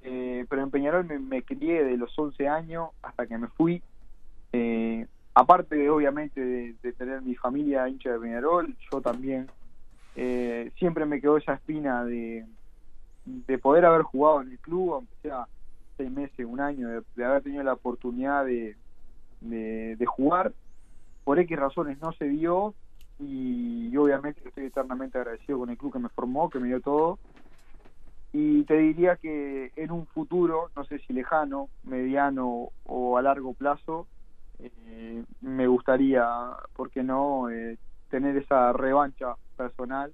Eh, 0.01 0.45
pero 0.49 0.63
en 0.63 0.71
Peñarol 0.71 1.05
me, 1.05 1.43
crié 1.43 1.83
de 1.83 1.97
los 1.97 2.17
11 2.17 2.47
años 2.47 2.91
hasta 3.01 3.27
que 3.27 3.37
me 3.37 3.47
fui. 3.47 3.83
Eh, 4.53 5.07
aparte 5.33 5.75
de, 5.75 5.89
obviamente 5.89 6.39
de, 6.81 6.93
tener 6.93 7.21
mi 7.21 7.35
familia 7.35 7.89
hincha 7.89 8.13
de 8.13 8.19
Peñarol, 8.19 8.73
yo 8.89 9.01
también 9.01 9.47
eh, 10.15 10.71
siempre 10.77 11.05
me 11.05 11.21
quedó 11.21 11.37
esa 11.37 11.53
espina 11.53 12.03
de, 12.03 12.45
de 13.25 13.57
poder 13.57 13.85
haber 13.85 14.03
jugado 14.03 14.41
en 14.41 14.51
el 14.51 14.59
club, 14.59 14.93
aunque 14.93 15.15
sea 15.21 15.47
seis 15.97 16.11
meses, 16.11 16.45
un 16.45 16.59
año, 16.59 16.89
de, 17.15 17.25
haber 17.25 17.43
tenido 17.43 17.63
la 17.63 17.73
oportunidad 17.73 18.45
de, 18.45 18.75
de, 19.41 20.05
jugar. 20.05 20.53
Por 21.23 21.39
X 21.39 21.57
razones 21.57 21.99
no 22.01 22.11
se 22.13 22.25
dio 22.25 22.73
y, 23.19 23.95
obviamente 23.95 24.41
estoy 24.47 24.65
eternamente 24.65 25.17
agradecido 25.17 25.59
con 25.59 25.69
el 25.69 25.77
club 25.77 25.93
que 25.93 25.99
me 25.99 26.09
formó, 26.09 26.49
que 26.49 26.59
me 26.59 26.67
dio 26.67 26.81
todo. 26.81 27.19
Y 28.33 28.63
te 28.63 28.77
diría 28.77 29.17
que 29.17 29.71
en 29.75 29.91
un 29.91 30.07
futuro, 30.07 30.71
no 30.75 30.85
sé 30.85 30.99
si 30.99 31.13
lejano, 31.13 31.69
mediano 31.83 32.69
o 32.85 33.17
a 33.17 33.21
largo 33.21 33.53
plazo, 33.53 34.07
eh, 34.59 35.23
me 35.41 35.67
gustaría, 35.67 36.25
¿por 36.75 36.89
qué 36.89 37.03
no?, 37.03 37.49
eh, 37.49 37.77
tener 38.09 38.35
esa 38.37 38.73
revancha 38.73 39.35
personal 39.61 40.13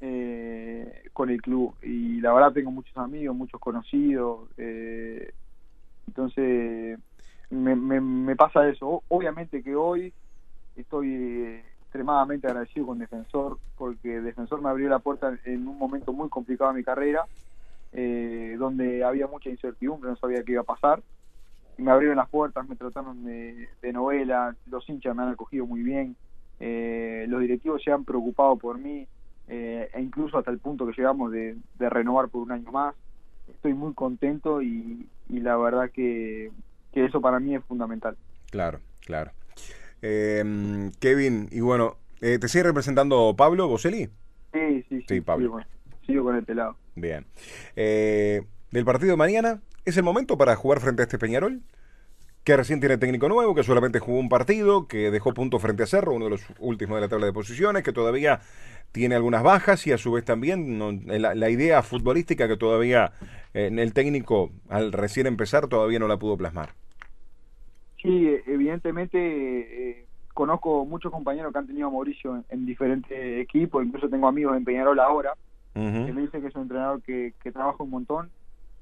eh, 0.00 1.04
con 1.12 1.30
el 1.30 1.40
club. 1.40 1.74
Y 1.82 2.20
la 2.20 2.32
verdad 2.32 2.52
tengo 2.52 2.70
muchos 2.70 2.96
amigos, 2.96 3.34
muchos 3.34 3.60
conocidos. 3.60 4.48
Eh, 4.58 5.32
entonces 6.06 6.98
me, 7.50 7.74
me, 7.74 8.36
pasa 8.36 8.68
eso. 8.68 9.02
Obviamente 9.08 9.62
que 9.62 9.74
hoy 9.74 10.12
estoy 10.76 11.62
extremadamente 11.82 12.46
agradecido 12.46 12.86
con 12.86 12.98
Defensor 12.98 13.58
porque 13.76 14.20
Defensor 14.20 14.60
me 14.60 14.68
abrió 14.68 14.88
la 14.88 14.98
puerta 14.98 15.38
en 15.44 15.66
un 15.66 15.78
momento 15.78 16.12
muy 16.12 16.28
complicado 16.28 16.72
de 16.72 16.78
mi 16.78 16.84
carrera, 16.84 17.24
eh, 17.92 18.56
donde 18.58 19.02
había 19.02 19.26
mucha 19.26 19.48
incertidumbre, 19.48 20.10
no 20.10 20.16
sabía 20.16 20.42
qué 20.44 20.52
iba 20.52 20.62
a 20.62 20.64
pasar. 20.64 21.02
Me 21.78 21.90
abrieron 21.90 22.16
las 22.16 22.28
puertas, 22.28 22.66
me 22.68 22.76
trataron 22.76 23.24
de 23.24 23.92
novela, 23.92 24.56
los 24.66 24.88
hinchas 24.88 25.14
me 25.14 25.22
han 25.22 25.30
acogido 25.30 25.66
muy 25.66 25.82
bien, 25.82 26.16
eh, 26.60 27.26
los 27.28 27.40
directivos 27.40 27.82
se 27.82 27.90
han 27.90 28.04
preocupado 28.04 28.56
por 28.56 28.78
mí 28.78 29.06
eh, 29.48 29.90
e 29.92 30.00
incluso 30.00 30.38
hasta 30.38 30.50
el 30.50 30.58
punto 30.58 30.86
que 30.86 30.94
llegamos 30.96 31.30
de, 31.30 31.56
renovar 31.78 32.28
por 32.28 32.42
un 32.42 32.52
año 32.52 32.70
más. 32.72 32.94
Estoy 33.48 33.74
muy 33.74 33.94
contento 33.94 34.62
y, 34.62 35.06
la 35.28 35.56
verdad 35.56 35.90
que, 35.90 36.50
eso 36.92 37.20
para 37.20 37.38
mí 37.38 37.54
es 37.54 37.64
fundamental. 37.64 38.16
Claro, 38.50 38.80
claro. 39.00 39.32
Em, 40.02 40.90
Kevin, 40.98 41.48
y 41.50 41.60
bueno, 41.60 41.96
eh, 42.20 42.38
¿te 42.38 42.48
sigue 42.48 42.64
representando 42.64 43.34
Pablo 43.36 43.68
Boselli? 43.68 44.08
Sí, 44.52 44.84
sí, 44.88 45.04
sí. 45.06 45.20
Pablo. 45.20 45.58
Sigo, 46.06 46.24
con 46.24 46.36
este 46.36 46.54
lado. 46.54 46.76
Bien. 46.94 47.26
¿Del 47.74 48.84
partido 48.84 49.12
de 49.12 49.16
mañana? 49.16 49.60
¿Es 49.84 49.96
el 49.96 50.04
momento 50.04 50.38
para 50.38 50.56
jugar 50.56 50.80
frente 50.80 51.02
a 51.02 51.04
este 51.04 51.18
Peñarol? 51.18 51.62
Que 52.46 52.56
recién 52.56 52.78
tiene 52.78 52.96
técnico 52.96 53.28
nuevo, 53.28 53.56
que 53.56 53.64
solamente 53.64 53.98
jugó 53.98 54.20
un 54.20 54.28
partido, 54.28 54.86
que 54.86 55.10
dejó 55.10 55.34
punto 55.34 55.58
frente 55.58 55.82
a 55.82 55.86
Cerro, 55.86 56.12
uno 56.12 56.26
de 56.26 56.30
los 56.30 56.46
últimos 56.60 56.94
de 56.94 57.00
la 57.00 57.08
tabla 57.08 57.26
de 57.26 57.32
posiciones, 57.32 57.82
que 57.82 57.92
todavía 57.92 58.38
tiene 58.92 59.16
algunas 59.16 59.42
bajas 59.42 59.84
y 59.88 59.92
a 59.92 59.98
su 59.98 60.12
vez 60.12 60.24
también 60.24 60.78
la, 61.08 61.50
idea 61.50 61.82
futbolística 61.82 62.46
que 62.46 62.56
todavía 62.56 63.10
en 63.52 63.80
el 63.80 63.92
técnico 63.92 64.52
al 64.68 64.92
recién 64.92 65.26
empezar 65.26 65.66
todavía 65.66 65.98
no 65.98 66.06
la 66.06 66.18
pudo 66.18 66.36
plasmar. 66.36 66.70
Sí, 68.00 68.36
evidentemente 68.46 69.18
eh, 69.18 70.06
conozco 70.32 70.84
muchos 70.84 71.10
compañeros 71.10 71.52
que 71.52 71.58
han 71.58 71.66
tenido 71.66 71.88
a 71.88 71.90
Mauricio 71.90 72.44
en, 72.48 72.64
diferentes 72.64 73.42
equipos, 73.42 73.84
incluso 73.84 74.08
tengo 74.08 74.28
amigos 74.28 74.56
en 74.56 74.64
Peñarol 74.64 75.00
ahora, 75.00 75.32
que 75.74 75.80
me 75.80 76.20
dicen 76.20 76.42
que 76.42 76.46
es 76.46 76.54
un 76.54 76.62
entrenador 76.62 77.02
que, 77.02 77.34
que 77.42 77.50
trabaja 77.50 77.82
un 77.82 77.90
montón 77.90 78.30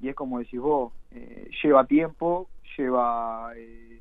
y 0.03 0.11
es 0.11 0.15
como 0.15 0.39
decís 0.39 0.61
vos, 0.61 0.93
eh, 1.13 1.49
lleva 1.63 1.87
tiempo, 1.87 2.47
lleva 2.77 3.53
eh, 3.57 4.01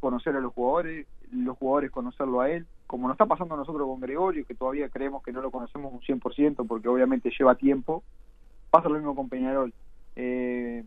conocer 0.00 0.36
a 0.36 0.40
los 0.40 0.52
jugadores, 0.52 1.06
los 1.32 1.56
jugadores 1.58 1.90
conocerlo 1.90 2.40
a 2.40 2.50
él, 2.50 2.66
como 2.86 3.06
nos 3.06 3.14
está 3.14 3.26
pasando 3.26 3.54
a 3.54 3.58
nosotros 3.58 3.86
con 3.86 4.00
Gregorio, 4.00 4.46
que 4.46 4.54
todavía 4.54 4.88
creemos 4.88 5.22
que 5.22 5.32
no 5.32 5.40
lo 5.40 5.50
conocemos 5.50 5.92
un 5.92 6.00
100% 6.00 6.66
porque 6.66 6.88
obviamente 6.88 7.30
lleva 7.38 7.54
tiempo, 7.54 8.02
pasa 8.70 8.88
lo 8.88 8.96
mismo 8.96 9.14
con 9.14 9.28
Peñarol. 9.28 9.72
Eh, 10.16 10.84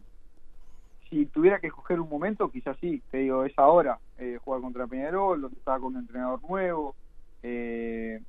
si 1.10 1.26
tuviera 1.28 1.60
que 1.60 1.68
escoger 1.68 2.00
un 2.00 2.10
momento, 2.10 2.50
quizás 2.50 2.76
sí, 2.82 3.02
te 3.12 3.20
digo, 3.20 3.46
es 3.46 3.58
ahora, 3.58 4.00
eh, 4.18 4.40
jugar 4.44 4.62
contra 4.62 4.88
Peñarol, 4.88 5.42
donde 5.42 5.58
está 5.58 5.80
con 5.80 5.96
un 5.96 6.02
entrenador 6.02 6.40
nuevo, 6.48 6.96
eh, 7.44 8.20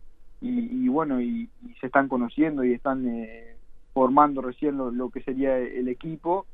y, 0.40 0.88
bueno, 0.88 1.22
y, 1.22 1.48
se 1.80 1.86
están 1.86 2.08
conociendo 2.08 2.62
y 2.64 2.74
están 2.74 3.08
eh, 3.08 3.56
formando 3.94 4.42
recién 4.42 4.76
lo, 4.76 5.08
que 5.08 5.22
sería 5.22 5.56
el 5.56 5.88
equipo, 5.88 6.44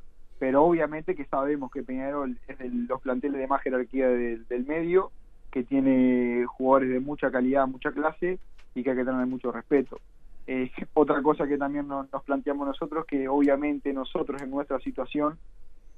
pero 0.41 0.65
obviamente 0.65 1.15
que 1.15 1.27
sabemos 1.27 1.71
que 1.71 1.83
Peñarol 1.83 2.39
es 2.49 2.59
de 2.59 2.71
los 2.71 3.01
planteles 3.03 3.39
de 3.39 3.47
más 3.47 3.61
jerarquía 3.61 4.09
del 4.09 4.65
medio, 4.67 5.13
que 5.53 5.65
tiene 5.65 6.47
jugadores 6.47 6.89
de 6.89 7.01
mucha 7.01 7.31
calidad, 7.31 7.69
mucha 7.69 7.93
clase, 7.93 8.39
y 8.75 8.83
que 8.83 8.91
hay 8.91 8.97
que 8.97 9.05
tener 9.05 9.27
mucho 9.27 9.53
respeto. 9.53 10.01
otra 10.95 11.23
cosa 11.23 11.47
que 11.47 11.59
también 11.59 11.87
nos 11.87 12.25
planteamos 12.25 12.67
nosotros, 12.67 13.05
que 13.05 13.29
obviamente 13.29 13.93
nosotros 13.93 14.41
en 14.41 14.51
nuestra 14.51 14.81
situación, 14.81 15.39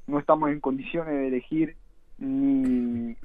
no 0.09 0.19
estamos 0.19 0.51
en 0.51 0.59
condiciones 0.59 1.15
de 1.15 1.29
elegir 1.29 1.77
ni, 2.19 3.17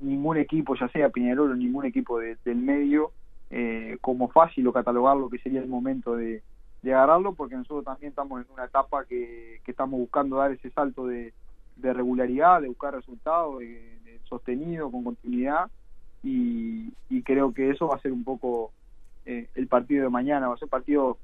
ningún 0.00 0.38
equipo, 0.38 0.74
ya 0.74 0.88
sea 0.88 1.10
Peñarol 1.10 1.52
o 1.52 1.54
ningún 1.54 1.84
equipo 1.84 2.18
del 2.18 2.56
medio, 2.56 3.12
eh, 3.50 3.98
como 4.00 4.28
fácil 4.28 4.66
o 4.68 4.72
catalogarlo 4.72 5.28
que 5.28 5.38
sería 5.38 5.60
el 5.60 5.68
momento 5.68 6.16
de, 6.16 6.42
agarrarlo, 6.94 7.34
porque 7.34 7.56
nosotros 7.56 7.84
también 7.84 8.10
estamos 8.10 8.44
en 8.44 8.52
una 8.52 8.64
etapa 8.64 9.04
que, 9.04 9.60
estamos 9.66 10.00
buscando 10.00 10.36
dar 10.36 10.50
ese 10.50 10.70
salto 10.70 11.06
de, 11.06 11.32
regularidad, 11.80 12.62
de 12.62 12.68
buscar 12.68 12.94
resultados, 12.94 13.58
de, 13.60 14.20
sostenido, 14.24 14.90
con 14.90 15.04
continuidad, 15.04 15.70
y, 16.22 16.92
creo 17.24 17.52
que 17.52 17.70
eso 17.70 17.88
va 17.88 17.96
a 17.96 18.00
ser 18.00 18.12
un 18.12 18.24
poco 18.24 18.72
eh, 19.26 19.48
el 19.54 19.66
partido 19.66 20.04
de 20.04 20.10
mañana, 20.10 20.48
va 20.48 20.54
a 20.54 20.56
ser 20.56 20.66
un 20.66 20.70
partido 20.70 21.18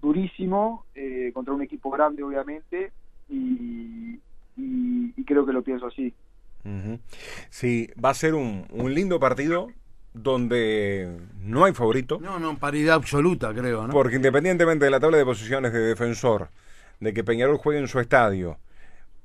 durísimo 0.00 0.84
eh, 0.94 1.32
contra 1.34 1.52
un 1.52 1.62
equipo 1.62 1.90
grande, 1.90 2.22
obviamente, 2.22 2.92
y, 3.28 4.20
creo 5.26 5.46
que 5.46 5.52
lo 5.52 5.62
pienso 5.62 5.86
así. 5.86 6.14
Sí, 7.50 7.88
va 8.02 8.10
a 8.10 8.14
ser 8.14 8.34
un, 8.34 8.66
lindo 8.94 9.18
partido 9.18 9.68
donde 10.14 11.18
no 11.40 11.64
hay 11.64 11.74
favorito. 11.74 12.18
No, 12.22 12.38
no, 12.38 12.56
paridad 12.56 12.94
absoluta, 12.94 13.52
creo, 13.52 13.86
¿no? 13.86 13.92
Porque 13.92 14.16
independientemente 14.16 14.86
de 14.86 14.90
la 14.90 15.00
tabla 15.00 15.18
de 15.18 15.24
posiciones 15.24 15.72
de 15.72 15.80
defensor, 15.80 16.48
de 17.00 17.12
que 17.12 17.24
Peñarol 17.24 17.58
juegue 17.58 17.80
en 17.80 17.88
su 17.88 18.00
estadio, 18.00 18.58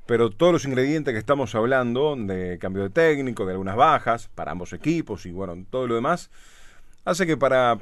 pero 0.07 0.31
todos 0.31 0.51
los 0.51 0.65
ingredientes 0.65 1.13
que 1.13 1.19
estamos 1.19 1.53
hablando, 1.53 2.15
de 2.17 2.57
cambio 2.59 2.83
de 2.83 2.89
técnico, 2.89 3.45
de 3.45 3.51
algunas 3.51 3.75
bajas 3.75 4.29
para 4.33 4.51
ambos 4.51 4.73
equipos 4.73 5.27
y 5.27 5.31
bueno, 5.31 5.63
todo 5.69 5.87
lo 5.87 5.93
demás, 5.93 6.31
hace 7.05 7.27
que 7.27 7.37
para, 7.37 7.77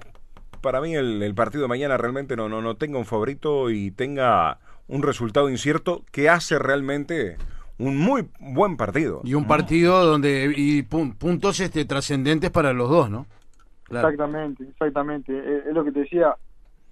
para 0.62 0.82
mí 0.82 0.94
el, 0.94 1.34
partido 1.34 1.62
de 1.64 1.70
mañana 1.70 1.96
realmente 1.96 2.36
no, 2.36 2.50
no, 2.50 2.62
no 2.62 2.76
tenga 2.76 3.00
un 3.00 3.06
favorito 3.06 3.70
y 3.72 3.92
tenga 3.92 4.60
un 4.90 5.02
resultado 5.04 5.50
incierto 5.50 6.04
que 6.12 6.30
hace 6.30 6.60
realmente 6.60 7.38
un 7.80 7.98
muy 7.98 8.28
buen 8.40 8.78
partido. 8.78 9.22
Y 9.24 9.34
un 9.34 9.46
partido 9.46 10.04
donde 10.06 10.52
y 10.56 10.82
puntos 10.84 11.60
este 11.60 11.86
trascendentes 11.86 12.50
para 12.50 12.74
los 12.74 12.90
dos, 12.90 13.10
¿no? 13.10 13.26
Exactamente, 13.90 14.64
exactamente. 14.64 15.32
Eh, 15.34 15.64
es, 15.68 15.74
lo 15.74 15.84
que 15.84 15.92
te 15.92 16.00
decía. 16.02 16.36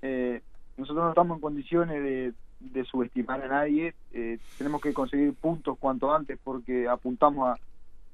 Eh, 0.01 0.41
nosotros 0.77 1.05
no 1.05 1.09
estamos 1.09 1.37
en 1.37 1.41
condiciones 1.41 2.03
de, 2.03 2.83
subestimar 2.85 3.41
a 3.41 3.47
nadie. 3.47 3.93
Eh, 4.13 4.37
tenemos 4.57 4.81
que 4.81 4.93
conseguir 4.93 5.33
puntos 5.33 5.77
cuanto 5.79 6.13
antes 6.13 6.37
porque 6.43 6.87
apuntamos 6.87 7.49
a, 7.49 7.57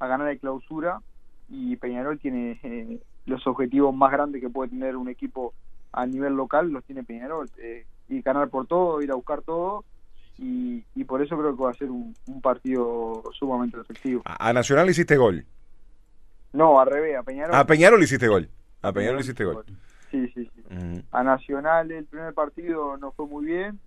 a 0.03 0.07
ganar 0.07 0.27
de 0.27 0.37
clausura 0.37 0.99
y 1.49 1.75
Peñarol 1.75 2.19
tiene 2.19 3.01
los 3.25 3.45
objetivos 3.47 3.93
más 3.93 4.11
grandes 4.11 4.41
que 4.41 4.49
puede 4.49 4.69
tener 4.69 4.95
un 4.95 5.09
equipo 5.09 5.53
a 5.91 6.05
nivel 6.05 6.33
local, 6.33 6.69
los 6.69 6.83
tiene 6.85 7.03
Peñarol 7.03 7.49
y 8.07 8.21
ganar 8.21 8.49
por 8.49 8.67
todo, 8.67 9.01
ir 9.01 9.11
a 9.11 9.15
buscar 9.15 9.41
todo. 9.41 9.83
Y, 10.43 11.03
por 11.03 11.21
eso 11.21 11.37
creo 11.37 11.55
que 11.55 11.63
va 11.63 11.69
a 11.69 11.75
ser 11.75 11.91
un, 11.91 12.15
partido 12.41 13.23
sumamente 13.37 13.79
efectivo. 13.79 14.23
¿A 14.25 14.51
Nacional 14.53 14.89
hiciste 14.89 15.15
gol? 15.15 15.45
No, 16.53 16.79
a 16.79 16.85
revés, 16.85 17.15
a 17.15 17.23
Peñarol. 17.23 17.55
A 17.55 17.65
Peñarol 17.65 18.01
hiciste 18.01 18.27
gol. 18.27 18.49
A 18.81 18.91
Peñarol 18.91 19.19
hiciste 19.19 19.43
gol. 19.45 19.63
Sí, 20.09 20.27
sí, 20.33 20.49
sí. 20.55 21.03
A 21.11 21.23
Nacional 21.23 21.91
el 21.91 22.05
primer 22.05 22.33
partido 22.33 22.97
no 22.97 23.11
fue 23.11 23.27
muy 23.27 23.45
bien, 23.45 23.79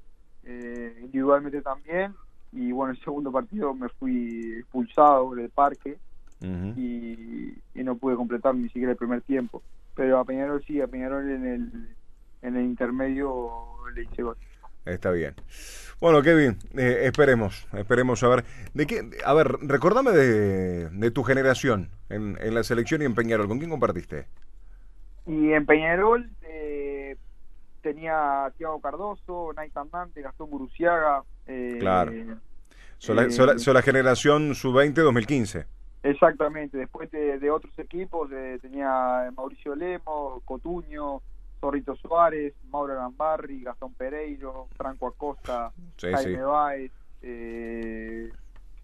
eh, 0.45 0.97
individualmente 1.01 1.61
también. 1.61 2.15
Y 2.53 2.71
bueno, 2.71 2.93
el 2.93 3.01
segundo 3.01 3.33
partido 3.33 3.75
me 3.75 3.89
fui 3.89 4.55
expulsado 4.59 5.35
del 5.35 5.51
parque 5.51 5.99
y, 6.41 7.55
y, 7.75 7.83
no 7.83 7.97
pude 7.97 8.17
completar 8.17 8.55
ni 8.55 8.69
siquiera 8.69 8.93
el 8.93 8.99
primer 8.99 9.23
tiempo. 9.23 9.63
Pero 9.97 10.21
a 10.21 10.25
Peñarol 10.25 10.63
sí, 10.65 10.81
a 10.81 10.87
Peñarol 10.87 11.29
en 11.31 11.47
el, 11.47 11.89
en 12.43 12.57
el 12.57 12.65
intermedio 12.65 13.51
le 13.93 14.05
hice 14.05 14.23
gol. 14.23 14.37
Está 14.85 15.11
bien. 15.11 15.35
Bueno, 16.01 16.23
Kevin, 16.23 16.59
eh, 16.77 17.03
esperemos, 17.05 17.67
esperemos 17.73 18.23
a 18.23 18.29
ver. 18.29 18.45
¿De 18.75 18.87
qué? 18.87 19.03
A 19.25 19.33
ver, 19.33 19.57
recordame 19.63 20.11
de, 20.11 21.11
tu 21.13 21.23
generación 21.23 21.89
en, 22.11 22.37
en, 22.41 22.55
la 22.55 22.63
selección 22.63 23.01
y 23.01 23.07
en 23.07 23.15
Peñarol. 23.15 23.49
¿Con 23.49 23.59
quién 23.59 23.71
compartiste? 23.71 24.27
Y 25.27 25.53
en 25.53 25.65
Peñarol 25.65 26.29
eh, 26.43 27.17
tenía 27.81 28.45
a 28.45 28.51
Tiago 28.51 28.81
Cardoso, 28.81 29.53
Naitan 29.55 29.89
Dante, 29.91 30.21
Gastón 30.21 30.51
Buruciaga. 30.51 31.23
Eh, 31.47 31.79
claro. 31.81 32.13
Son 32.99 33.17
la, 33.17 33.83
generación 33.83 34.55
sub-20 34.55 34.95
2015. 34.95 35.67
Exactamente. 36.03 36.77
Después 36.77 37.11
de, 37.11 37.51
otros 37.51 37.79
equipos 37.79 38.29
tenía 38.61 39.31
Mauricio 39.35 39.75
Lemo, 39.75 40.43
Cotuño, 40.45 41.23
Torrito 41.65 41.97
Suárez, 41.97 42.53
Mauro 42.71 42.95
Gambarri, 42.95 43.63
Gastón 43.63 43.95
Pereiro, 43.95 44.69
Franco 44.77 45.07
Acosta, 45.07 45.73
Jaime 45.99 46.43
Baez. 46.43 46.93
Eh, 47.23 48.31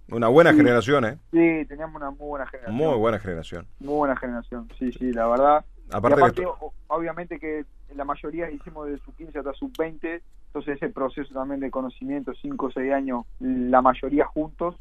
una 0.09 0.29
buena 0.29 0.55
generación, 0.55 1.05
¿eh? 1.05 1.19
Sí, 1.31 1.67
teníamos 1.69 1.97
una 1.97 2.11
muy 2.11 2.27
buena 2.27 2.47
generación. 2.47 2.75
Muy 2.75 2.97
buena 2.97 3.19
generación. 3.19 3.67
Muy 3.81 3.97
buena 3.97 4.17
generación, 4.17 4.67
sí, 4.79 4.93
sí, 4.93 5.13
la 5.13 5.27
verdad. 5.29 5.63
Aparte, 5.91 6.43
obviamente 6.87 7.39
que 7.39 7.67
la 7.95 8.07
mayoría 8.07 8.51
hicimos 8.51 8.89
de 8.89 8.97
sub 9.01 9.15
15 9.15 9.39
hasta 9.41 9.53
sub 9.53 9.73
20, 9.77 10.23
entonces 10.47 10.77
ese 10.77 10.89
proceso 10.89 11.35
también 11.35 11.61
de 11.61 11.71
conocimiento, 11.71 12.33
5 12.33 12.65
o 12.65 12.71
6 12.71 12.93
años, 12.95 13.27
la 13.41 13.83
mayoría 13.83 14.25
juntos, 14.25 14.75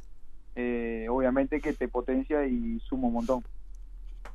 eh, 0.55 1.07
obviamente 1.09 1.59
que 1.59 1.73
te 1.73 1.89
potencia 1.89 2.45
y 2.45 2.79
suma 2.79 3.07
un 3.07 3.15
montón. 3.15 3.43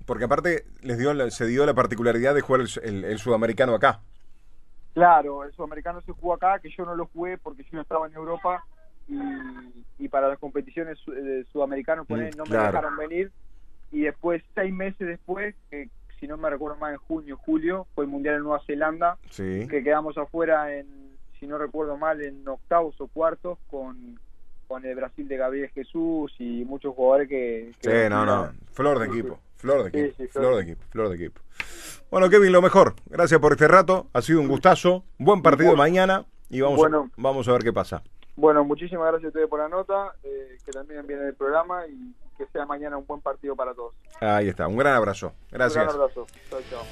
Porque 0.07 0.25
aparte 0.25 0.65
les 0.83 0.99
dio 0.99 1.31
se 1.31 1.47
dio 1.47 1.65
la 1.65 1.75
particularidad 1.75 2.35
de 2.35 2.41
jugar 2.41 2.63
el, 2.83 3.19
sudamericano 3.19 3.75
acá. 3.75 4.01
Claro, 4.93 5.45
el 5.45 5.53
sudamericano 5.53 6.01
se 6.03 6.13
jugó 6.13 6.35
acá, 6.35 6.59
que 6.59 6.71
yo 6.71 6.85
no 6.85 6.95
lo 6.95 7.07
jugué 7.07 7.39
porque 7.39 7.63
yo 7.65 7.71
no 7.73 7.81
estaba 7.81 8.07
en 8.07 8.15
Europa 8.15 8.65
y, 9.99 10.09
para 10.09 10.29
las 10.29 10.39
competiciones 10.39 10.99
eh, 11.09 11.45
sudamericanas 11.51 12.09
mm, 12.09 12.37
no 12.37 12.45
me 12.45 12.57
dejaron 12.57 12.97
venir. 12.97 13.33
Y 13.91 14.03
después, 14.03 14.43
seis 14.55 14.73
meses 14.73 15.07
después, 15.07 15.55
que 15.71 15.89
si 16.21 16.29
no 16.29 16.37
me 16.37 16.51
recuerdo 16.51 16.77
más, 16.79 16.93
en 16.93 16.99
junio, 16.99 17.37
julio, 17.37 17.87
fue 17.95 18.05
el 18.05 18.11
Mundial 18.11 18.37
en 18.37 18.43
Nueva 18.43 18.63
Zelanda, 18.67 19.19
que 19.37 19.83
quedamos 19.83 20.17
afuera 20.17 20.75
en, 20.75 20.87
si 21.39 21.47
no 21.47 21.59
recuerdo 21.59 21.97
mal, 21.97 22.23
en 22.23 22.47
octavos 22.47 22.99
o 23.01 23.09
cuartos 23.09 23.59
con, 23.71 24.19
con 24.67 24.85
el 24.85 24.95
Brasil 24.95 25.29
de 25.29 25.37
Gabriel 25.37 25.71
Jesús 25.71 26.35
y 26.39 26.65
muchos 26.65 26.95
jugadores 26.95 27.29
que... 27.29 27.73
sí, 27.81 27.91
no, 28.09 28.25
no, 28.25 28.53
flor 28.73 28.99
de 28.99 29.07
equipo. 29.07 29.39
Flor 29.65 29.91
de 29.91 29.99
equipo, 29.99 30.31
flor 30.31 30.57
de 30.57 30.63
equipo, 30.63 30.85
flor 30.91 31.09
de 31.09 31.15
equipo. 31.15 31.41
Bueno, 32.11 32.29
Kevin, 32.29 32.53
lo 32.53 32.61
mejor. 32.61 32.95
Gracias 33.07 33.41
por 33.41 33.53
este 33.53 33.67
rato. 33.67 34.09
Ha 34.13 34.21
sido 34.21 34.41
un 34.41 34.47
gustazo. 34.47 35.05
Buen 35.17 35.41
partido 35.41 35.75
mañana 35.75 36.27
y 36.51 36.61
vamos, 36.61 36.85
a, 36.85 37.09
vamos 37.17 37.49
a 37.49 37.53
ver 37.53 37.63
qué 37.63 37.73
pasa. 37.73 38.03
Bueno, 38.37 38.63
muchísimas 38.63 39.07
gracias 39.07 39.25
a 39.25 39.29
ustedes 39.29 39.49
por 39.49 39.61
la 39.61 39.71
nota, 39.71 40.13
eh, 40.23 40.59
que 40.67 40.71
también 40.71 41.07
viene 41.07 41.29
el 41.29 41.35
programa 41.35 41.87
y 41.87 42.15
que 42.37 42.45
sea 42.53 42.67
mañana 42.67 42.99
un 42.99 43.07
buen 43.07 43.23
partido 43.23 43.57
para 43.57 43.73
todos. 43.73 43.95
Ahí 44.21 44.49
está, 44.49 44.69
un 44.69 44.77
gran 44.77 44.93
abrazo. 44.93 45.33
Gracias. 45.51 45.83
Un 45.83 45.89
gran 45.89 46.03
abrazo. 46.03 46.27
Chao, 46.51 46.61
chao. 46.69 46.83